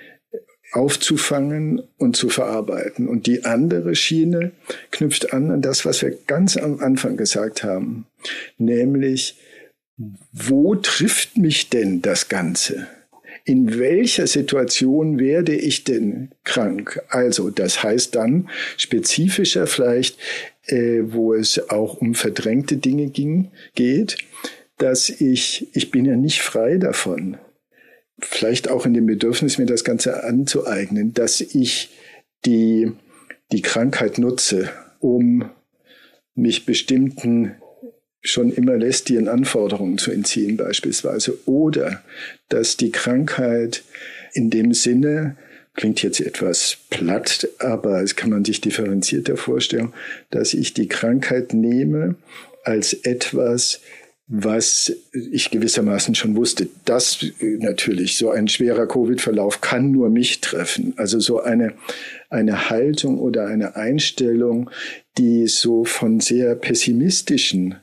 [0.73, 3.09] aufzufangen und zu verarbeiten.
[3.09, 4.53] Und die andere Schiene
[4.91, 8.07] knüpft an an das, was wir ganz am Anfang gesagt haben,
[8.59, 9.37] nämlich
[10.33, 12.87] wo trifft mich denn das Ganze?
[13.45, 17.03] In welcher Situation werde ich denn krank?
[17.09, 20.19] Also das heißt dann spezifischer vielleicht,
[20.67, 24.19] äh, wo es auch um verdrängte Dinge ging, geht,
[24.79, 27.37] dass ich, ich bin ja nicht frei davon,
[28.23, 31.91] vielleicht auch in dem Bedürfnis, mir das Ganze anzueignen, dass ich
[32.45, 32.93] die,
[33.53, 35.51] die Krankheit nutze, um
[36.35, 37.57] mich bestimmten
[38.23, 41.39] schon immer lässt, die Anforderungen zu entziehen beispielsweise.
[41.47, 42.03] Oder
[42.49, 43.83] dass die Krankheit
[44.33, 45.37] in dem Sinne,
[45.75, 49.95] klingt jetzt etwas platt, aber es kann man sich differenzierter vorstellen,
[50.31, 52.17] dass ich die Krankheit nehme
[52.65, 53.81] als etwas,
[54.33, 56.69] was ich gewissermaßen schon wusste.
[56.85, 60.95] Das natürlich, so ein schwerer Covid-Verlauf kann nur mich treffen.
[60.97, 61.75] Also so eine,
[62.29, 64.71] eine Haltung oder eine Einstellung,
[65.19, 67.75] die so von sehr pessimistischen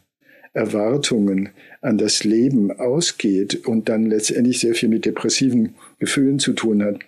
[0.53, 1.49] Erwartungen
[1.81, 6.99] an das Leben ausgeht und dann letztendlich sehr viel mit depressiven Gefühlen zu tun hat.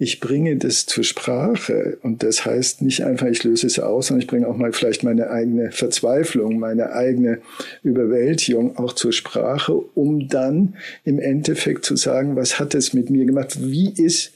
[0.00, 4.22] Ich bringe das zur Sprache und das heißt nicht einfach, ich löse es aus, sondern
[4.22, 7.40] ich bringe auch mal vielleicht meine eigene Verzweiflung, meine eigene
[7.82, 13.24] Überwältigung auch zur Sprache, um dann im Endeffekt zu sagen, was hat es mit mir
[13.24, 13.58] gemacht?
[13.60, 14.34] Wie ist,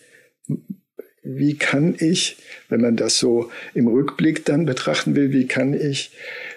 [1.22, 6.10] wie kann ich, wenn man das so im Rückblick dann betrachten will, wie kann ich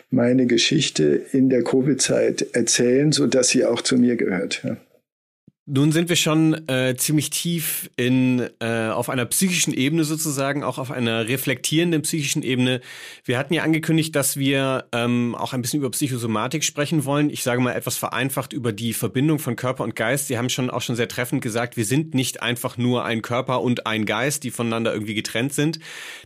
[0.09, 4.63] meine Geschichte in der Covid-Zeit erzählen, so dass sie auch zu mir gehört.
[4.63, 4.77] Ja.
[5.67, 10.77] Nun sind wir schon äh, ziemlich tief in äh, auf einer psychischen Ebene sozusagen, auch
[10.77, 12.81] auf einer reflektierenden psychischen Ebene.
[13.23, 17.31] Wir hatten ja angekündigt, dass wir ähm, auch ein bisschen über Psychosomatik sprechen wollen.
[17.31, 20.27] Ich sage mal etwas vereinfacht über die Verbindung von Körper und Geist.
[20.27, 23.63] Sie haben schon auch schon sehr treffend gesagt, wir sind nicht einfach nur ein Körper
[23.63, 25.79] und ein Geist, die voneinander irgendwie getrennt sind.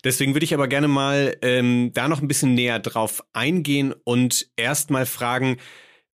[0.04, 4.48] Deswegen würde ich aber gerne mal ähm, da noch ein bisschen näher drauf eingehen und
[4.58, 5.60] erst mal fragen,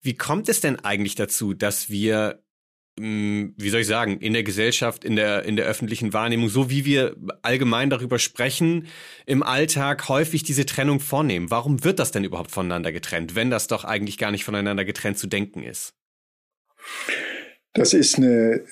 [0.03, 2.44] wie kommt es denn eigentlich dazu, dass wir
[2.97, 6.85] wie soll ich sagen, in der Gesellschaft, in der, in der öffentlichen Wahrnehmung, so wie
[6.85, 8.87] wir allgemein darüber sprechen,
[9.27, 11.51] im Alltag häufig diese Trennung vornehmen.
[11.51, 15.19] Warum wird das denn überhaupt voneinander getrennt, wenn das doch eigentlich gar nicht voneinander getrennt
[15.19, 15.95] zu denken ist?
[17.73, 18.65] Das ist eine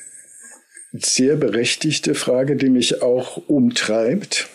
[0.92, 4.48] sehr berechtigte Frage, die mich auch umtreibt.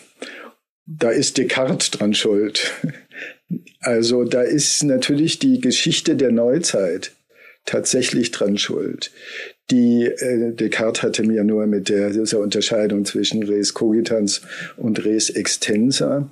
[0.86, 2.72] Da ist Descartes dran schuld.
[3.80, 7.12] Also da ist natürlich die Geschichte der Neuzeit
[7.66, 9.10] tatsächlich dran schuld.
[9.70, 14.40] Die äh, Descartes hatte mir nur mit der, dieser Unterscheidung zwischen res cogitans
[14.76, 16.30] und res extensa,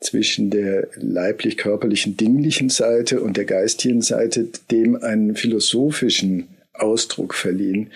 [0.00, 7.90] zwischen der leiblich-körperlichen, dinglichen Seite und der geistigen Seite, dem einen philosophischen Ausdruck verliehen.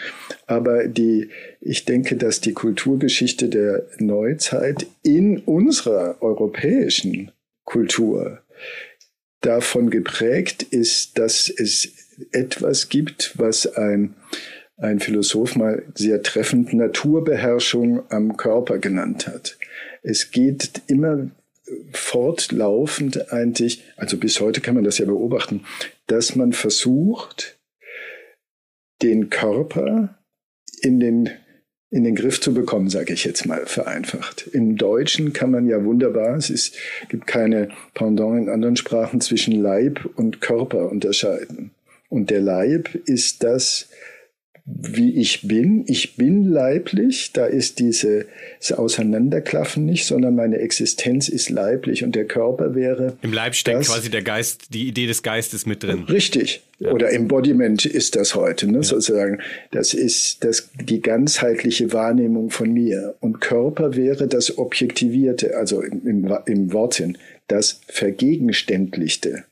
[0.46, 1.28] Aber die,
[1.60, 7.32] ich denke, dass die Kulturgeschichte der Neuzeit in unserer europäischen
[7.64, 8.40] Kultur
[9.42, 11.99] davon geprägt ist, dass es
[12.32, 14.14] etwas gibt, was ein,
[14.76, 19.58] ein Philosoph mal sehr treffend Naturbeherrschung am Körper genannt hat.
[20.02, 21.30] Es geht immer
[21.92, 25.64] fortlaufend eigentlich, also bis heute kann man das ja beobachten,
[26.06, 27.58] dass man versucht,
[29.02, 30.18] den Körper
[30.82, 31.30] in den
[31.92, 34.46] in den Griff zu bekommen, sage ich jetzt mal vereinfacht.
[34.46, 36.76] Im Deutschen kann man ja wunderbar, es ist,
[37.08, 41.72] gibt keine Pendant in anderen Sprachen zwischen Leib und Körper unterscheiden.
[42.10, 43.88] Und der Leib ist das,
[44.66, 45.84] wie ich bin.
[45.86, 48.26] Ich bin leiblich, da ist dieses
[48.72, 53.16] Auseinanderklaffen nicht, sondern meine Existenz ist leiblich und der Körper wäre.
[53.22, 56.04] Im Leib steckt das, quasi der Geist, die Idee des Geistes mit drin.
[56.04, 56.62] Richtig.
[56.78, 56.92] Ja.
[56.92, 58.82] Oder Embodiment ist das heute, ne, ja.
[58.82, 59.40] sozusagen.
[59.70, 63.16] Das ist das, die ganzheitliche Wahrnehmung von mir.
[63.20, 67.18] Und Körper wäre das Objektivierte, also im, im, im Wortsinn,
[67.48, 69.44] das Vergegenständlichte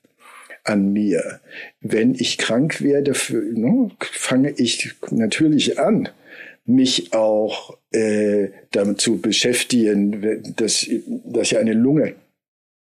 [0.68, 1.40] an mir.
[1.80, 6.08] Wenn ich krank werde, ne, fange ich natürlich an,
[6.64, 10.86] mich auch äh, damit zu beschäftigen, dass,
[11.24, 12.14] dass ich eine Lunge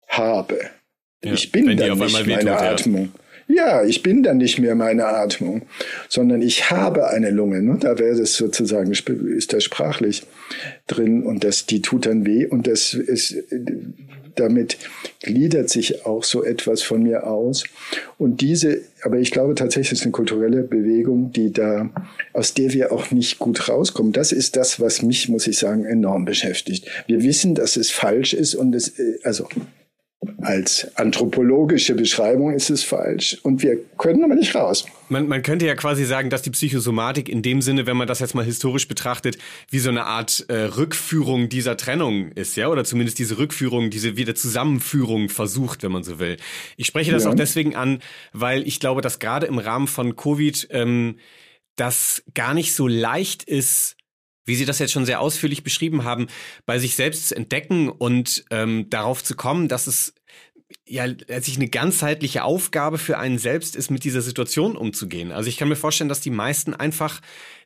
[0.08, 0.58] habe.
[1.22, 3.12] Ja, ich bin dann nicht meine Atmung.
[3.14, 3.25] Ja.
[3.48, 3.84] Ja.
[3.84, 5.62] ich bin dann nicht mehr meine Atmung,
[6.08, 7.62] sondern ich habe eine Lunge.
[7.62, 7.78] Ne?
[7.80, 10.24] Da wäre das sozusagen, ist das sprachlich
[10.86, 13.36] drin und das, die tut dann weh und das ist
[14.36, 14.78] damit
[15.20, 17.64] gliedert sich auch so etwas von mir aus.
[18.18, 21.90] Und diese, aber ich glaube tatsächlich, es ist eine kulturelle Bewegung, die da,
[22.32, 24.12] aus der wir auch nicht gut rauskommen.
[24.12, 26.86] Das ist das, was mich, muss ich sagen, enorm beschäftigt.
[27.06, 29.48] Wir wissen, dass es falsch ist und es, äh, also
[30.42, 34.84] als anthropologische Beschreibung ist es falsch und wir können aber nicht raus.
[35.08, 38.18] Man, man könnte ja quasi sagen, dass die Psychosomatik in dem Sinne, wenn man das
[38.18, 39.38] jetzt mal historisch betrachtet,
[39.70, 44.16] wie so eine Art äh, Rückführung dieser Trennung ist, ja, oder zumindest diese Rückführung, diese
[44.16, 46.36] Wiederzusammenführung versucht, wenn man so will.
[46.76, 47.30] Ich spreche das ja.
[47.30, 48.00] auch deswegen an,
[48.32, 51.16] weil ich glaube, dass gerade im Rahmen von Covid ähm,
[51.76, 53.96] das gar nicht so leicht ist,
[54.46, 56.28] wie Sie das jetzt schon sehr ausführlich beschrieben haben,
[56.64, 60.14] bei sich selbst zu entdecken und ähm, darauf zu kommen, dass es
[60.86, 65.32] ja letztlich eine ganzheitliche Aufgabe für einen selbst ist, mit dieser Situation umzugehen.
[65.32, 67.20] Also ich kann mir vorstellen, dass die meisten einfach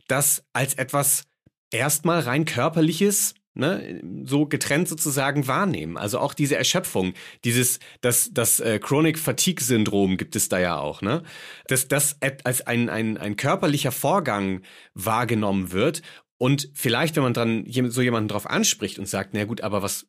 [0.09, 1.25] das als etwas
[1.71, 5.97] erstmal rein körperliches Ne, so getrennt sozusagen wahrnehmen.
[5.97, 7.15] Also auch diese Erschöpfung,
[7.45, 11.25] dieses, das, das äh, Chronic Fatigue Syndrom gibt es da ja auch, ne?
[11.67, 14.63] Dass das als ein, ein, ein körperlicher Vorgang
[14.95, 16.03] wahrgenommen wird
[16.41, 20.07] und vielleicht, wenn man dann so jemanden drauf anspricht und sagt, na gut, aber was,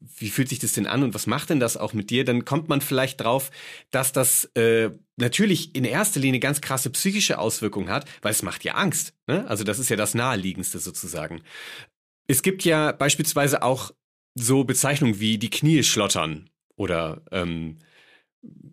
[0.00, 2.44] wie fühlt sich das denn an und was macht denn das auch mit dir, dann
[2.44, 3.52] kommt man vielleicht drauf,
[3.92, 8.64] dass das äh, natürlich in erster Linie ganz krasse psychische Auswirkungen hat, weil es macht
[8.64, 9.14] ja Angst.
[9.28, 9.46] Ne?
[9.48, 11.42] Also das ist ja das Naheliegendste sozusagen.
[12.26, 13.92] Es gibt ja beispielsweise auch
[14.34, 17.78] so Bezeichnungen wie die Knie schlottern oder ähm,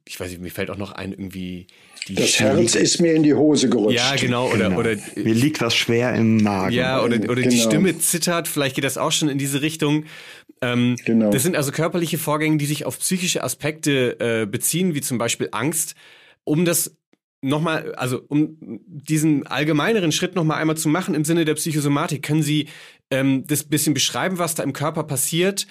[0.08, 1.68] ich weiß nicht, mir fällt auch noch ein irgendwie
[2.08, 3.98] die Das Herz ist mir in die Hose gerutscht.
[3.98, 4.48] Ja, genau.
[4.48, 4.80] Oder, genau.
[4.80, 6.76] oder mir liegt was schwer im Magen.
[6.76, 7.50] Ja, oder, oder genau.
[7.50, 8.48] die Stimme zittert.
[8.48, 10.06] Vielleicht geht das auch schon in diese Richtung.
[10.62, 11.32] Ähm, genau.
[11.32, 15.50] Das sind also körperliche Vorgänge, die sich auf psychische Aspekte äh, beziehen, wie zum Beispiel
[15.52, 15.96] Angst.
[16.44, 16.96] Um das
[17.42, 22.44] nochmal, also um diesen allgemeineren Schritt nochmal einmal zu machen im Sinne der Psychosomatik, können
[22.44, 22.68] Sie
[23.10, 25.66] ähm, das bisschen beschreiben, was da im Körper passiert?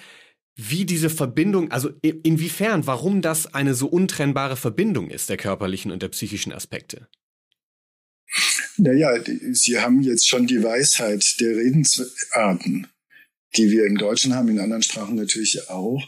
[0.55, 6.01] Wie diese Verbindung, also inwiefern, warum das eine so untrennbare Verbindung ist, der körperlichen und
[6.01, 7.07] der psychischen Aspekte.
[8.77, 9.11] Naja,
[9.51, 12.87] Sie haben jetzt schon die Weisheit der Redensarten
[13.55, 16.03] die wir im Deutschen haben, in anderen Sprachen natürlich auch,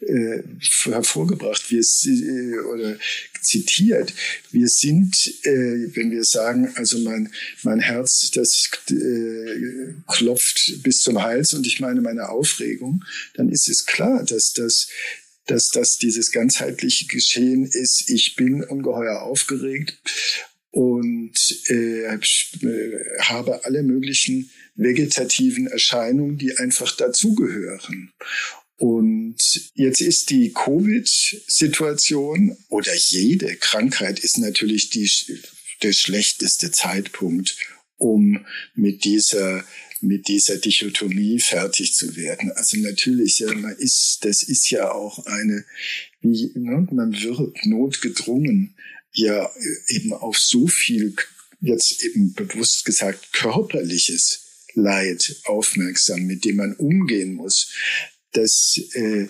[0.00, 0.42] äh,
[0.84, 1.70] hervorgebracht.
[1.70, 2.98] Wir, äh, oder
[3.40, 4.12] zitiert.
[4.50, 11.22] Wir sind, äh, wenn wir sagen, also mein, mein Herz, das äh, klopft bis zum
[11.22, 14.88] Hals und ich meine meine Aufregung, dann ist es klar, dass das
[15.46, 18.08] dass das dieses ganzheitliche Geschehen ist.
[18.08, 19.98] Ich bin ungeheuer aufgeregt
[20.70, 21.34] und
[21.68, 22.18] äh, äh
[23.20, 24.50] habe alle möglichen
[24.80, 28.12] vegetativen Erscheinungen, die einfach dazugehören.
[28.78, 29.36] Und
[29.74, 35.10] jetzt ist die Covid-Situation oder jede Krankheit ist natürlich die,
[35.82, 37.58] der schlechteste Zeitpunkt,
[37.98, 39.64] um mit dieser
[40.02, 42.50] mit dieser Dichotomie fertig zu werden.
[42.52, 45.66] Also natürlich, ja, man ist, das ist ja auch eine,
[46.22, 48.74] wie, ne, man wird notgedrungen
[49.12, 49.50] ja
[49.88, 51.14] eben auf so viel,
[51.60, 54.39] jetzt eben bewusst gesagt, körperliches
[54.74, 57.72] Leid aufmerksam, mit dem man umgehen muss.
[58.32, 59.26] Das, äh,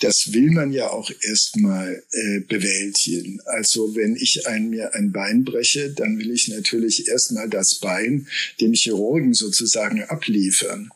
[0.00, 3.40] das will man ja auch erstmal äh, bewältigen.
[3.46, 8.28] Also wenn ich ein, mir ein Bein breche, dann will ich natürlich erstmal das Bein
[8.60, 10.90] dem Chirurgen sozusagen abliefern.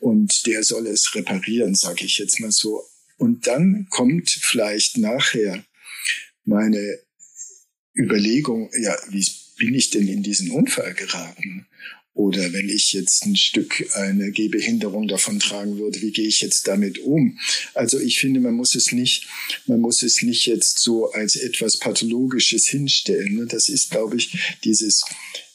[0.00, 2.84] Und der soll es reparieren, sage ich jetzt mal so.
[3.16, 5.64] Und dann kommt vielleicht nachher
[6.44, 6.98] meine
[7.94, 9.26] Überlegung, ja, wie
[9.58, 11.66] bin ich denn in diesen Unfall geraten?
[12.14, 16.68] Oder wenn ich jetzt ein Stück eine Gehbehinderung davon tragen würde, wie gehe ich jetzt
[16.68, 17.38] damit um?
[17.72, 19.26] Also ich finde, man muss es nicht,
[19.66, 23.36] man muss es nicht jetzt so als etwas Pathologisches hinstellen.
[23.36, 23.46] Ne?
[23.46, 25.04] Das ist, glaube ich, dieses,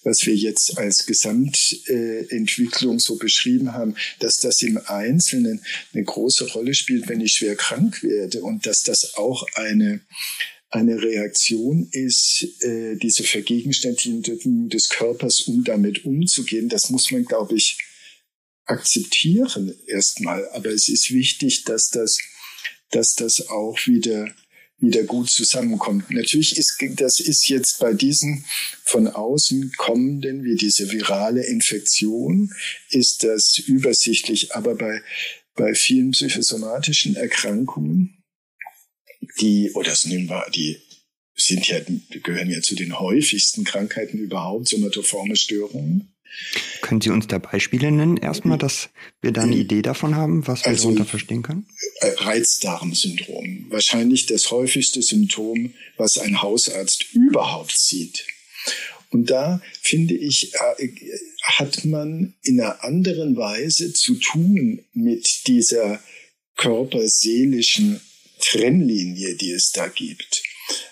[0.03, 5.61] was wir jetzt als Gesamtentwicklung so beschrieben haben, dass das im Einzelnen
[5.93, 10.01] eine große Rolle spielt, wenn ich schwer krank werde und dass das auch eine
[10.69, 16.69] eine Reaktion ist, äh, diese Vergegenständigung des Körpers, um damit umzugehen.
[16.69, 17.77] Das muss man, glaube ich,
[18.65, 20.47] akzeptieren erstmal.
[20.49, 22.19] Aber es ist wichtig, dass das,
[22.91, 24.33] dass das auch wieder
[24.79, 26.11] wieder gut zusammenkommt.
[26.11, 28.45] Natürlich ist das ist jetzt bei diesen
[28.83, 32.53] von außen kommenden wie diese virale Infektion
[32.91, 35.01] ist das übersichtlich, aber bei
[35.55, 38.16] bei vielen psychosomatischen Erkrankungen,
[39.39, 40.77] die oder nehmen wir die
[41.37, 41.79] sind ja
[42.23, 46.13] gehören ja zu den häufigsten Krankheiten überhaupt, somatoforme Störungen.
[46.81, 48.89] Können Sie uns da Beispiele nennen, erstmal, dass
[49.21, 51.67] wir da eine äh, Idee davon haben, was wir also, darunter verstehen können?
[52.01, 53.67] Äh, Reizdarmsyndrom.
[53.69, 58.25] Wahrscheinlich das häufigste Symptom, was ein Hausarzt überhaupt sieht.
[59.09, 60.89] Und da finde ich, äh,
[61.43, 66.01] hat man in einer anderen Weise zu tun mit dieser
[66.55, 68.01] körperseelischen
[68.39, 70.43] Trennlinie, die es da gibt.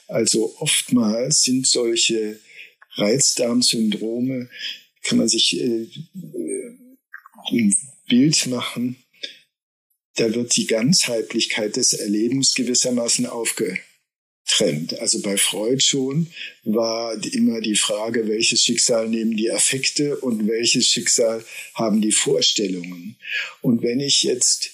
[0.07, 2.39] Also oftmals sind solche
[2.97, 4.49] Reizdarmsyndrome
[5.05, 6.77] kann man sich äh, äh,
[7.51, 7.75] ein
[8.07, 8.97] Bild machen.
[10.15, 14.99] Da wird die Ganzheitlichkeit des Erlebens gewissermaßen aufgetrennt.
[14.99, 16.27] Also bei Freud schon
[16.63, 21.43] war immer die Frage, welches Schicksal nehmen die Affekte und welches Schicksal
[21.73, 23.17] haben die Vorstellungen.
[23.61, 24.71] Und wenn ich jetzt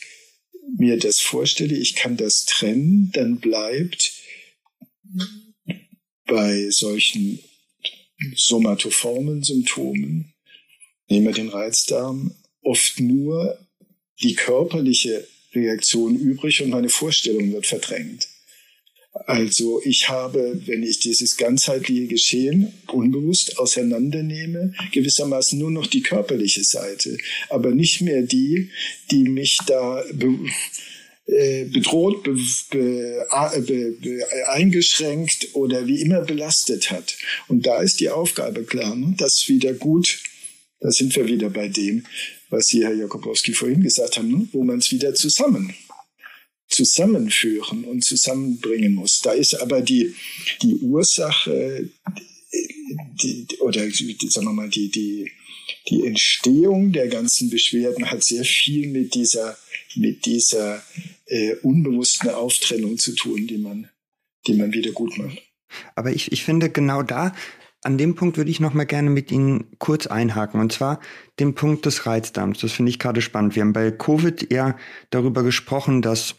[0.77, 4.13] mir das vorstelle, ich kann das trennen, dann bleibt
[6.25, 7.39] bei solchen
[8.35, 10.33] somatoformen Symptomen,
[11.09, 13.67] nehmen wir den Reizdarm, oft nur
[14.21, 18.27] die körperliche Reaktion übrig und meine Vorstellung wird verdrängt.
[19.13, 26.63] Also ich habe, wenn ich dieses ganzheitliche Geschehen unbewusst auseinandernehme, gewissermaßen nur noch die körperliche
[26.63, 27.17] Seite,
[27.49, 28.69] aber nicht mehr die,
[29.11, 30.01] die mich da
[31.25, 32.37] äh, bedroht, be,
[32.71, 37.17] be, be, eingeschränkt oder wie immer belastet hat.
[37.49, 39.13] Und da ist die Aufgabe klar, ne?
[39.17, 40.19] das wieder gut,
[40.79, 42.05] da sind wir wieder bei dem,
[42.49, 44.47] was Sie, Herr Jakobowski, vorhin gesagt haben, ne?
[44.53, 45.75] wo man es wieder zusammen
[46.71, 49.19] zusammenführen und zusammenbringen muss.
[49.21, 50.15] Da ist aber die,
[50.61, 51.89] die Ursache
[53.23, 55.31] die, oder sagen wir mal, die, die,
[55.89, 59.57] die Entstehung der ganzen Beschwerden hat sehr viel mit dieser,
[59.95, 60.83] mit dieser
[61.25, 63.89] äh, unbewussten Auftrennung zu tun, die man,
[64.47, 65.41] die man wieder gut macht.
[65.95, 67.33] Aber ich, ich finde genau da,
[67.83, 70.59] an dem Punkt würde ich noch mal gerne mit Ihnen kurz einhaken.
[70.59, 70.99] Und zwar
[71.39, 72.59] den Punkt des Reizdarms.
[72.59, 73.55] Das finde ich gerade spannend.
[73.55, 74.77] Wir haben bei Covid eher
[75.09, 76.35] darüber gesprochen, dass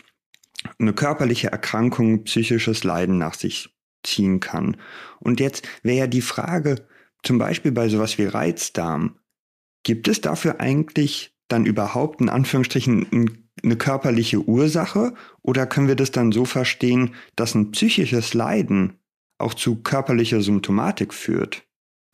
[0.79, 3.71] eine körperliche Erkrankung psychisches Leiden nach sich
[4.03, 4.77] ziehen kann.
[5.21, 6.87] Und jetzt wäre ja die Frage,
[7.23, 9.19] zum Beispiel bei sowas wie Reizdarm,
[9.85, 15.95] gibt es dafür eigentlich dann überhaupt in Anführungsstrichen ein eine körperliche Ursache oder können wir
[15.95, 18.99] das dann so verstehen, dass ein psychisches Leiden
[19.39, 21.63] auch zu körperlicher Symptomatik führt?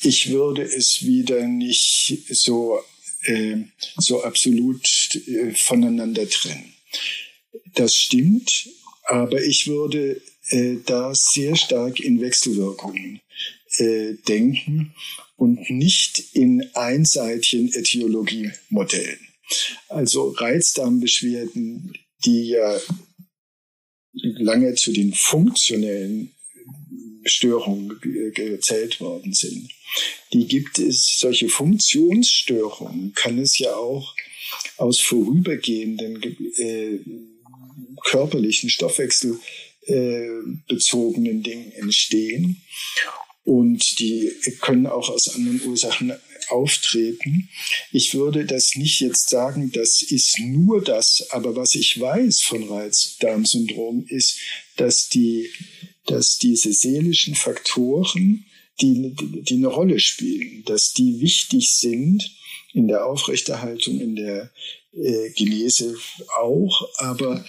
[0.01, 2.81] Ich würde es wieder nicht so,
[3.25, 3.57] äh,
[3.97, 4.87] so absolut
[5.27, 6.73] äh, voneinander trennen.
[7.75, 8.69] Das stimmt,
[9.05, 13.21] aber ich würde äh, da sehr stark in Wechselwirkungen
[13.79, 14.95] äh, denken
[15.37, 19.21] und nicht in einseitigen Äthiologiemodellen.
[19.89, 21.95] Also Reizdarmbeschwerden,
[22.25, 22.81] die ja
[24.13, 26.33] lange zu den funktionellen
[27.25, 27.99] Störungen
[28.35, 29.71] gezählt worden sind.
[30.33, 34.15] Die gibt es, solche Funktionsstörungen kann es ja auch
[34.77, 36.23] aus vorübergehenden
[36.57, 36.99] äh,
[38.09, 42.63] körperlichen Stoffwechselbezogenen äh, Dingen entstehen.
[43.45, 46.15] Und die können auch aus anderen Ursachen
[46.49, 47.49] auftreten.
[47.93, 52.63] Ich würde das nicht jetzt sagen, das ist nur das, aber was ich weiß von
[52.65, 54.39] Reizdarmsyndrom ist,
[54.77, 55.51] dass die,
[56.07, 58.45] dass diese seelischen Faktoren,
[58.81, 62.31] die, die eine Rolle spielen, dass die wichtig sind
[62.73, 64.53] in der Aufrechterhaltung, in der
[64.93, 65.97] äh, Genese
[66.39, 67.45] auch, aber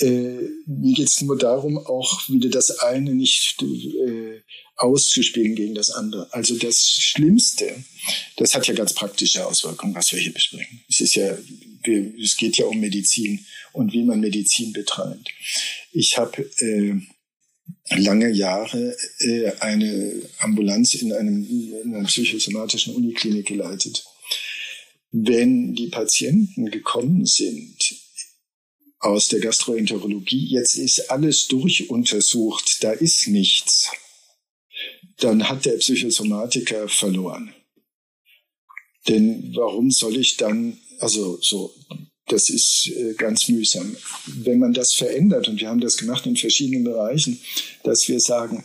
[0.00, 4.40] äh, mir geht es nur darum, auch wieder das eine nicht äh,
[4.76, 6.32] auszuspielen gegen das andere.
[6.32, 7.84] Also das Schlimmste,
[8.36, 10.80] das hat ja ganz praktische Auswirkungen, was wir hier besprechen.
[10.88, 11.36] Es ist ja,
[11.82, 15.30] wir, es geht ja um Medizin und wie man Medizin betreibt.
[15.92, 16.94] Ich habe äh,
[17.96, 24.04] lange Jahre äh, eine Ambulanz in, einem, in einer psychosomatischen Uniklinik geleitet.
[25.10, 27.97] Wenn die Patienten gekommen sind
[29.00, 33.90] aus der Gastroenterologie, jetzt ist alles durchuntersucht, da ist nichts
[35.18, 37.52] dann hat der Psychosomatiker verloren.
[39.08, 41.74] Denn warum soll ich dann, also so
[42.26, 43.96] das ist äh, ganz mühsam.
[44.26, 47.40] Wenn man das verändert, und wir haben das gemacht in verschiedenen Bereichen,
[47.84, 48.64] dass wir sagen,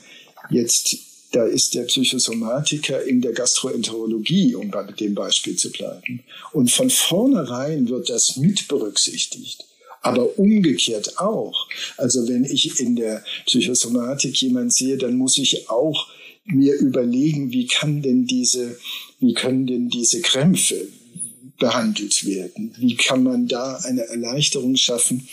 [0.50, 0.98] jetzt
[1.32, 6.24] da ist der Psychosomatiker in der Gastroenterologie, um bei dem Beispiel zu bleiben.
[6.52, 9.66] Und von vornherein wird das mit berücksichtigt.
[10.04, 11.68] Aber umgekehrt auch.
[11.98, 16.10] Also wenn ich in der Psychosomatik jemand sehe, dann muss ich auch
[16.46, 18.78] mir überlegen, wie kann denn diese,
[19.20, 20.88] wie können denn diese Krämpfe
[21.58, 22.76] behandelt werden?
[22.78, 25.28] Wie kann man da eine Erleichterung schaffen?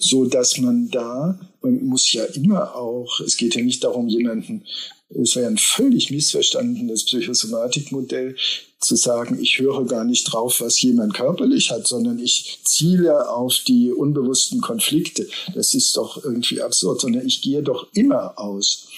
[0.00, 4.64] so dass man da, man muss ja immer auch, es geht ja nicht darum, jemanden,
[5.10, 8.34] es wäre ein völlig missverstandenes Psychosomatikmodell,
[8.80, 13.58] zu sagen, ich höre gar nicht drauf, was jemand körperlich hat, sondern ich ziele auf
[13.66, 15.28] die unbewussten Konflikte.
[15.54, 18.88] Das ist doch irgendwie absurd, sondern ich gehe doch immer aus.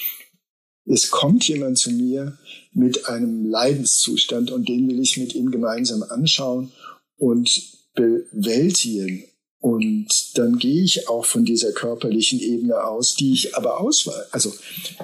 [0.85, 2.37] Es kommt jemand zu mir
[2.73, 6.71] mit einem Leidenszustand und den will ich mit ihm gemeinsam anschauen
[7.17, 7.49] und
[7.93, 9.25] bewältigen.
[9.59, 14.25] Und dann gehe ich auch von dieser körperlichen Ebene aus, die ich aber auswahl.
[14.31, 14.53] Also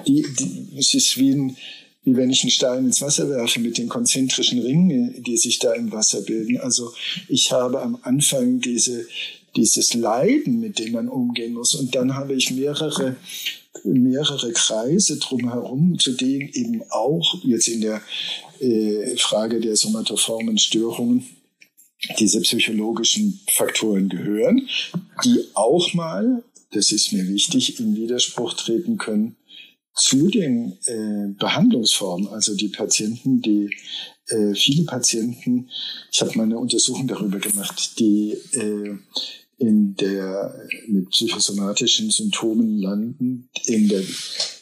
[0.06, 1.56] die, die, es ist wie, ein,
[2.02, 5.74] wie wenn ich einen Stein ins Wasser werfe mit den konzentrischen Ringen, die sich da
[5.74, 6.58] im Wasser bilden.
[6.58, 6.92] Also
[7.28, 9.06] ich habe am Anfang diese,
[9.54, 11.74] dieses Leiden, mit dem man umgehen muss.
[11.74, 13.16] Und dann habe ich mehrere,
[13.84, 18.00] mehrere Kreise drumherum, zu denen eben auch jetzt in der
[18.60, 21.24] äh, Frage der somatoformen Störungen
[22.18, 24.66] diese psychologischen Faktoren gehören,
[25.22, 26.42] die auch mal,
[26.72, 29.36] das ist mir wichtig, in Widerspruch treten können
[29.94, 32.28] zu den äh, Behandlungsformen.
[32.28, 33.70] Also die Patienten, die
[34.28, 35.68] äh, viele Patienten,
[36.10, 38.96] ich habe mal eine Untersuchung darüber gemacht, die äh,
[39.58, 44.02] in der mit psychosomatischen Symptomen landen in der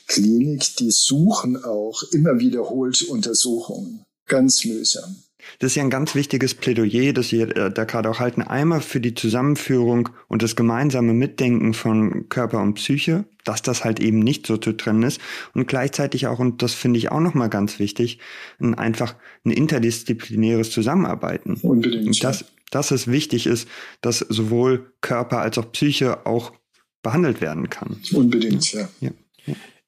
[0.09, 4.03] Klinik, die suchen auch immer wiederholt Untersuchungen.
[4.27, 5.17] Ganz mühsam.
[5.59, 8.43] Das ist ja ein ganz wichtiges Plädoyer, das Sie äh, da gerade auch halten.
[8.43, 14.01] Einmal für die Zusammenführung und das gemeinsame Mitdenken von Körper und Psyche, dass das halt
[14.01, 15.21] eben nicht so zu trennen ist.
[15.55, 18.19] Und gleichzeitig auch, und das finde ich auch nochmal ganz wichtig,
[18.61, 19.15] ein, einfach
[19.45, 21.55] ein interdisziplinäres Zusammenarbeiten.
[21.63, 22.07] Unbedingt.
[22.07, 23.69] Und das, dass es wichtig ist,
[24.01, 26.53] dass sowohl Körper als auch Psyche auch
[27.03, 28.01] behandelt werden kann.
[28.13, 28.89] Unbedingt, ja.
[29.01, 29.11] ja.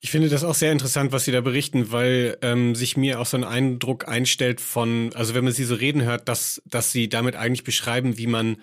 [0.03, 3.27] Ich finde das auch sehr interessant, was Sie da berichten, weil ähm, sich mir auch
[3.27, 7.11] so ein Eindruck einstellt von, also wenn man Sie so reden hört, dass, dass Sie
[7.11, 8.63] damit eigentlich beschreiben, wie man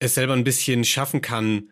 [0.00, 1.70] es selber ein bisschen schaffen kann,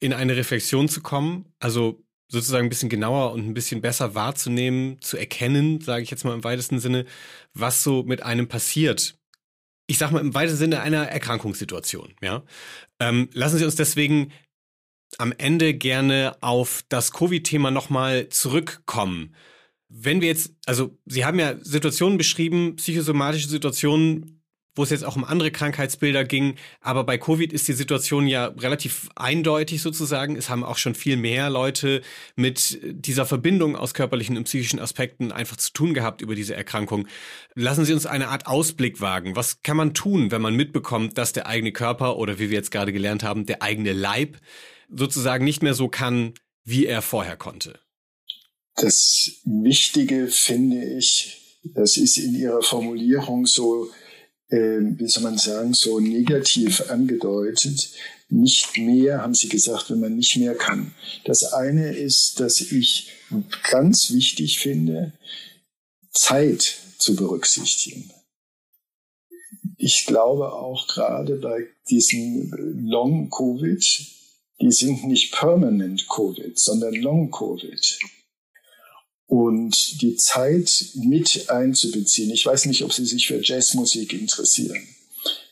[0.00, 5.00] in eine Reflexion zu kommen, also sozusagen ein bisschen genauer und ein bisschen besser wahrzunehmen,
[5.00, 7.06] zu erkennen, sage ich jetzt mal im weitesten Sinne,
[7.54, 9.16] was so mit einem passiert.
[9.86, 12.44] Ich sag mal im weitesten Sinne einer Erkrankungssituation, ja.
[13.00, 14.32] Ähm, lassen Sie uns deswegen
[15.16, 19.34] am Ende gerne auf das Covid-Thema nochmal zurückkommen.
[19.88, 24.38] Wenn wir jetzt, also Sie haben ja Situationen beschrieben, psychosomatische Situationen,
[24.78, 28.46] wo es jetzt auch um andere Krankheitsbilder ging, aber bei Covid ist die Situation ja
[28.46, 30.36] relativ eindeutig sozusagen.
[30.36, 32.00] Es haben auch schon viel mehr Leute
[32.36, 37.08] mit dieser Verbindung aus körperlichen und psychischen Aspekten einfach zu tun gehabt über diese Erkrankung.
[37.54, 39.34] Lassen Sie uns eine Art Ausblick wagen.
[39.34, 42.70] Was kann man tun, wenn man mitbekommt, dass der eigene Körper oder wie wir jetzt
[42.70, 44.36] gerade gelernt haben, der eigene Leib
[44.88, 46.34] sozusagen nicht mehr so kann,
[46.64, 47.78] wie er vorher konnte.
[48.76, 53.90] Das Wichtige finde ich, das ist in Ihrer Formulierung so,
[54.48, 57.90] äh, wie soll man sagen, so negativ angedeutet.
[58.28, 60.94] Nicht mehr, haben Sie gesagt, wenn man nicht mehr kann.
[61.24, 63.10] Das eine ist, dass ich
[63.70, 65.14] ganz wichtig finde,
[66.12, 68.10] Zeit zu berücksichtigen.
[69.76, 72.52] Ich glaube auch gerade bei diesem
[72.86, 74.17] Long-Covid,
[74.60, 77.98] die sind nicht permanent Covid, sondern Long Covid.
[79.26, 82.30] Und die Zeit mit einzubeziehen.
[82.30, 84.88] Ich weiß nicht, ob Sie sich für Jazzmusik interessieren.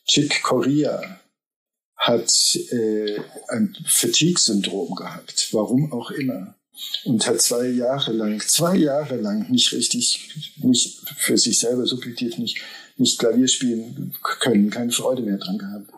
[0.06, 1.20] Chick Corea
[1.96, 2.32] hat
[2.70, 6.54] äh, ein Fatigue-Syndrom gehabt, warum auch immer,
[7.04, 12.38] und hat zwei Jahre lang, zwei Jahre lang nicht richtig, nicht für sich selber subjektiv
[12.38, 12.58] nicht
[12.96, 15.90] nicht Klavier spielen können, keine Freude mehr dran gehabt.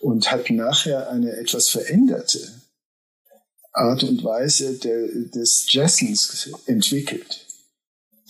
[0.00, 2.40] Und hat nachher eine etwas veränderte
[3.72, 7.46] Art und Weise der, des Jazzens entwickelt,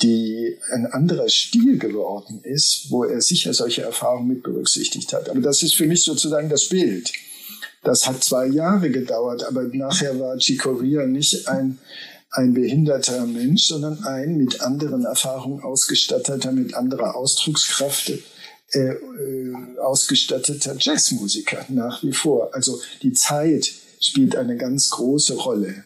[0.02, 5.28] die ein anderer Stil geworden ist, wo er sicher solche Erfahrungen mit berücksichtigt hat.
[5.28, 7.12] Aber das ist für mich sozusagen das Bild.
[7.82, 11.78] Das hat zwei Jahre gedauert, aber nachher war Chicoria nicht ein,
[12.30, 18.12] ein behinderter Mensch, sondern ein mit anderen Erfahrungen ausgestatteter, mit anderer Ausdruckskraft
[18.72, 22.54] äh, äh, ausgestatteter Jazzmusiker nach wie vor.
[22.54, 25.84] Also die Zeit spielt eine ganz große Rolle.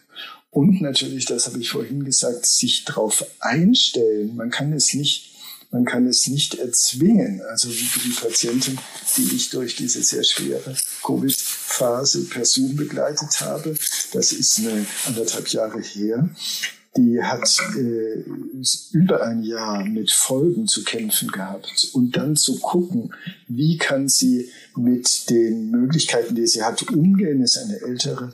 [0.51, 4.35] Und natürlich, das habe ich vorhin gesagt, sich darauf einstellen.
[4.35, 5.32] Man kann es nicht
[5.73, 7.41] Man kann es nicht erzwingen.
[7.49, 8.77] Also wie die Patienten,
[9.17, 13.73] die ich durch diese sehr schwere Covid-Phase per Zoom begleitet habe,
[14.11, 16.29] das ist eine anderthalb Jahre her,
[16.95, 18.23] die hat äh,
[18.91, 23.13] über ein Jahr mit Folgen zu kämpfen gehabt und dann zu gucken,
[23.47, 28.33] wie kann sie mit den Möglichkeiten, die sie hat, umgehen, ist eine ältere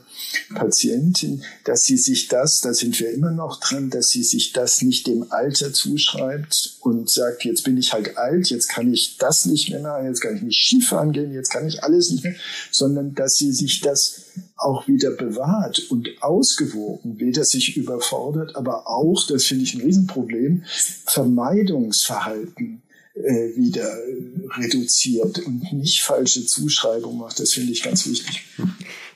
[0.54, 4.82] Patientin, dass sie sich das, da sind wir immer noch dran, dass sie sich das
[4.82, 9.46] nicht dem Alter zuschreibt und sagt, jetzt bin ich halt alt, jetzt kann ich das
[9.46, 12.34] nicht mehr machen, jetzt kann ich nicht Skifahren gehen, jetzt kann ich alles nicht mehr,
[12.70, 19.26] sondern dass sie sich das auch wieder bewahrt und ausgewogen, weder sich überfordert, aber auch,
[19.26, 20.64] das finde ich ein Riesenproblem,
[21.06, 22.82] Vermeidungsverhalten
[23.14, 27.40] äh, wieder äh, reduziert und nicht falsche Zuschreibung macht.
[27.40, 28.44] Das finde ich ganz wichtig.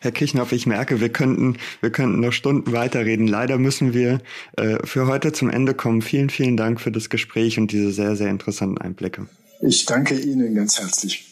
[0.00, 3.26] Herr Kirchhoff, ich merke, wir könnten, wir könnten noch Stunden weiterreden.
[3.26, 4.20] Leider müssen wir
[4.56, 6.02] äh, für heute zum Ende kommen.
[6.02, 9.28] Vielen, vielen Dank für das Gespräch und diese sehr, sehr interessanten Einblicke.
[9.62, 11.24] Ich danke Ihnen ganz herzlich.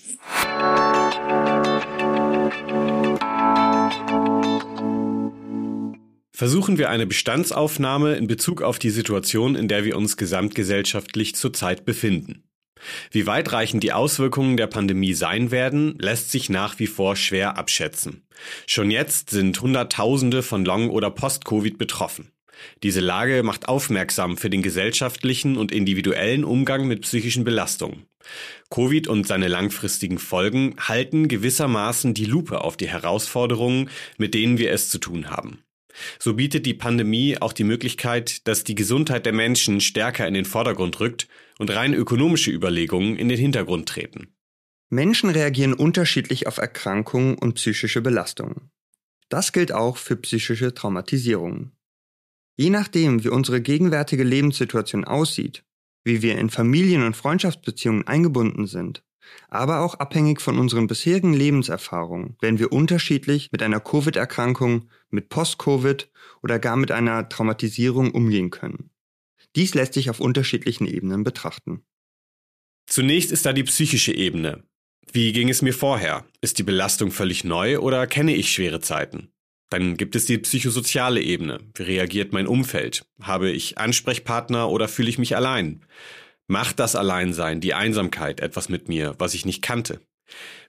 [6.43, 11.85] Versuchen wir eine Bestandsaufnahme in Bezug auf die Situation, in der wir uns gesamtgesellschaftlich zurzeit
[11.85, 12.43] befinden.
[13.13, 18.27] Wie weitreichend die Auswirkungen der Pandemie sein werden, lässt sich nach wie vor schwer abschätzen.
[18.67, 22.33] Schon jetzt sind Hunderttausende von Long- oder Post-Covid betroffen.
[22.83, 28.07] Diese Lage macht aufmerksam für den gesellschaftlichen und individuellen Umgang mit psychischen Belastungen.
[28.69, 34.73] Covid und seine langfristigen Folgen halten gewissermaßen die Lupe auf die Herausforderungen, mit denen wir
[34.73, 35.63] es zu tun haben.
[36.19, 40.45] So bietet die Pandemie auch die Möglichkeit, dass die Gesundheit der Menschen stärker in den
[40.45, 41.29] Vordergrund rückt
[41.59, 44.35] und rein ökonomische Überlegungen in den Hintergrund treten.
[44.89, 48.71] Menschen reagieren unterschiedlich auf Erkrankungen und psychische Belastungen.
[49.29, 51.73] Das gilt auch für psychische Traumatisierungen.
[52.57, 55.65] Je nachdem, wie unsere gegenwärtige Lebenssituation aussieht,
[56.05, 59.03] wie wir in Familien- und Freundschaftsbeziehungen eingebunden sind,
[59.49, 66.11] aber auch abhängig von unseren bisherigen Lebenserfahrungen werden wir unterschiedlich mit einer Covid-Erkrankung, mit Post-Covid
[66.43, 68.91] oder gar mit einer Traumatisierung umgehen können.
[69.55, 71.85] Dies lässt sich auf unterschiedlichen Ebenen betrachten.
[72.87, 74.65] Zunächst ist da die psychische Ebene.
[75.13, 76.25] Wie ging es mir vorher?
[76.41, 79.29] Ist die Belastung völlig neu oder kenne ich schwere Zeiten?
[79.69, 81.61] Dann gibt es die psychosoziale Ebene.
[81.75, 83.07] Wie reagiert mein Umfeld?
[83.21, 85.85] Habe ich Ansprechpartner oder fühle ich mich allein?
[86.53, 90.03] Macht das Alleinsein, die Einsamkeit etwas mit mir, was ich nicht kannte?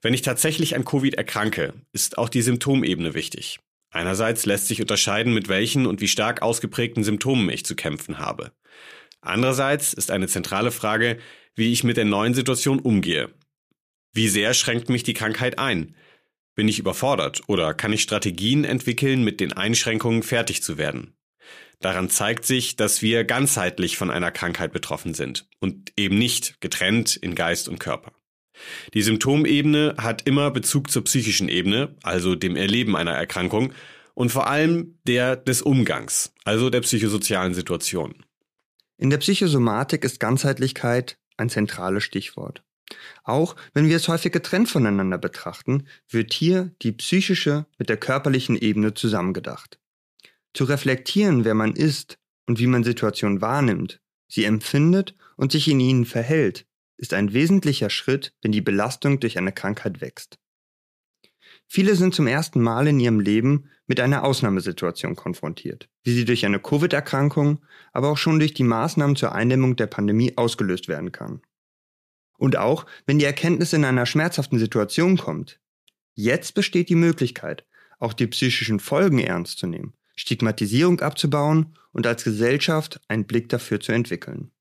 [0.02, 3.60] Wenn ich tatsächlich an Covid erkranke, ist auch die Symptomebene wichtig.
[3.92, 8.54] Einerseits lässt sich unterscheiden, mit welchen und wie stark ausgeprägten Symptomen ich zu kämpfen habe.
[9.20, 11.18] Andererseits ist eine zentrale Frage,
[11.54, 13.32] wie ich mit der neuen Situation umgehe.
[14.14, 15.98] Wie sehr schränkt mich die Krankheit ein?
[16.56, 21.14] Bin ich überfordert oder kann ich Strategien entwickeln, mit den Einschränkungen fertig zu werden?
[21.80, 27.16] Daran zeigt sich, dass wir ganzheitlich von einer Krankheit betroffen sind und eben nicht getrennt
[27.16, 28.14] in Geist und Körper.
[28.94, 33.74] Die Symptomebene hat immer Bezug zur psychischen Ebene, also dem Erleben einer Erkrankung,
[34.14, 38.24] und vor allem der des Umgangs, also der psychosozialen Situation.
[38.98, 42.64] In der Psychosomatik ist Ganzheitlichkeit ein zentrales Stichwort.
[43.24, 48.56] Auch wenn wir es häufig getrennt voneinander betrachten, wird hier die psychische mit der körperlichen
[48.56, 49.80] Ebene zusammengedacht.
[50.54, 55.80] Zu reflektieren, wer man ist und wie man Situationen wahrnimmt, sie empfindet und sich in
[55.80, 60.38] ihnen verhält, ist ein wesentlicher Schritt, wenn die Belastung durch eine Krankheit wächst.
[61.68, 66.46] Viele sind zum ersten Mal in ihrem Leben mit einer Ausnahmesituation konfrontiert, wie sie durch
[66.46, 71.42] eine Covid-Erkrankung, aber auch schon durch die Maßnahmen zur Eindämmung der Pandemie ausgelöst werden kann.
[72.38, 75.60] Und auch, wenn die Erkenntnis in einer schmerzhaften Situation kommt.
[76.14, 77.66] Jetzt besteht die Möglichkeit,
[77.98, 83.80] auch die psychischen Folgen ernst zu nehmen Stigmatisierung abzubauen und als Gesellschaft einen Blick dafür
[83.80, 84.52] zu entwickeln.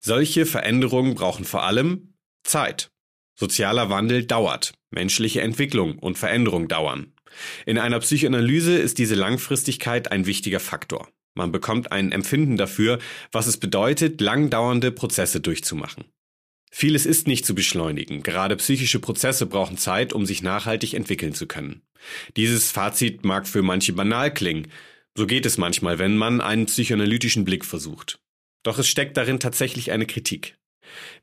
[0.00, 2.90] Solche Veränderungen brauchen vor allem Zeit.
[3.34, 7.12] Sozialer Wandel dauert, menschliche Entwicklung und Veränderung dauern.
[7.66, 11.08] In einer Psychoanalyse ist diese Langfristigkeit ein wichtiger Faktor.
[11.34, 12.98] Man bekommt ein Empfinden dafür,
[13.30, 16.04] was es bedeutet, lang dauernde Prozesse durchzumachen.
[16.70, 18.22] Vieles ist nicht zu beschleunigen.
[18.22, 21.82] Gerade psychische Prozesse brauchen Zeit, um sich nachhaltig entwickeln zu können.
[22.36, 24.68] Dieses Fazit mag für manche banal klingen.
[25.16, 28.20] So geht es manchmal, wenn man einen psychoanalytischen Blick versucht.
[28.62, 30.56] Doch es steckt darin tatsächlich eine Kritik.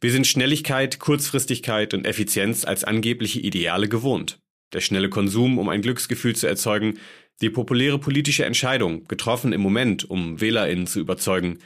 [0.02, 4.40] Wir sind Schnelligkeit, Kurzfristigkeit und Effizienz als angebliche Ideale gewohnt.
[4.74, 7.00] Der schnelle Konsum, um ein Glücksgefühl zu erzeugen,
[7.42, 11.60] die populäre politische Entscheidung, getroffen im Moment, um WählerInnen zu überzeugen,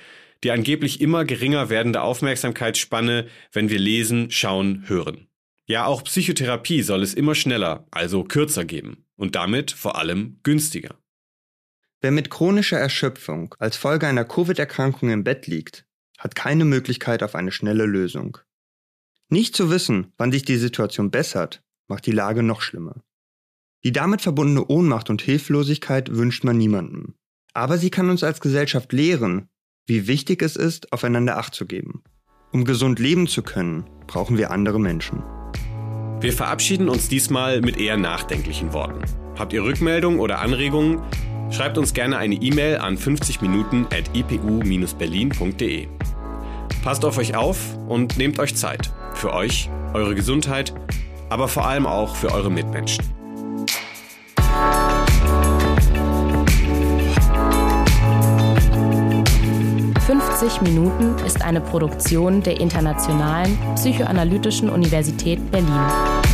[0.43, 5.27] die angeblich immer geringer werdende Aufmerksamkeitsspanne, wenn wir lesen, schauen, hören.
[5.65, 10.95] Ja, auch Psychotherapie soll es immer schneller, also kürzer geben und damit vor allem günstiger.
[12.01, 15.85] Wer mit chronischer Erschöpfung als Folge einer Covid-Erkrankung im Bett liegt,
[16.17, 18.39] hat keine Möglichkeit auf eine schnelle Lösung.
[19.29, 23.03] Nicht zu wissen, wann sich die Situation bessert, macht die Lage noch schlimmer.
[23.83, 27.15] Die damit verbundene Ohnmacht und Hilflosigkeit wünscht man niemandem.
[27.53, 29.47] Aber sie kann uns als Gesellschaft lehren,
[29.87, 32.03] wie wichtig es ist, aufeinander Acht zu geben.
[32.51, 35.23] Um gesund leben zu können, brauchen wir andere Menschen.
[36.19, 39.01] Wir verabschieden uns diesmal mit eher nachdenklichen Worten.
[39.39, 41.01] Habt ihr Rückmeldungen oder Anregungen?
[41.49, 45.87] Schreibt uns gerne eine E-Mail an 50minuten.ipu-berlin.de.
[46.83, 48.93] Passt auf euch auf und nehmt euch Zeit.
[49.13, 50.73] Für euch, eure Gesundheit,
[51.29, 53.03] aber vor allem auch für eure Mitmenschen.
[60.07, 66.30] 50 Minuten ist eine Produktion der Internationalen Psychoanalytischen Universität Berlin.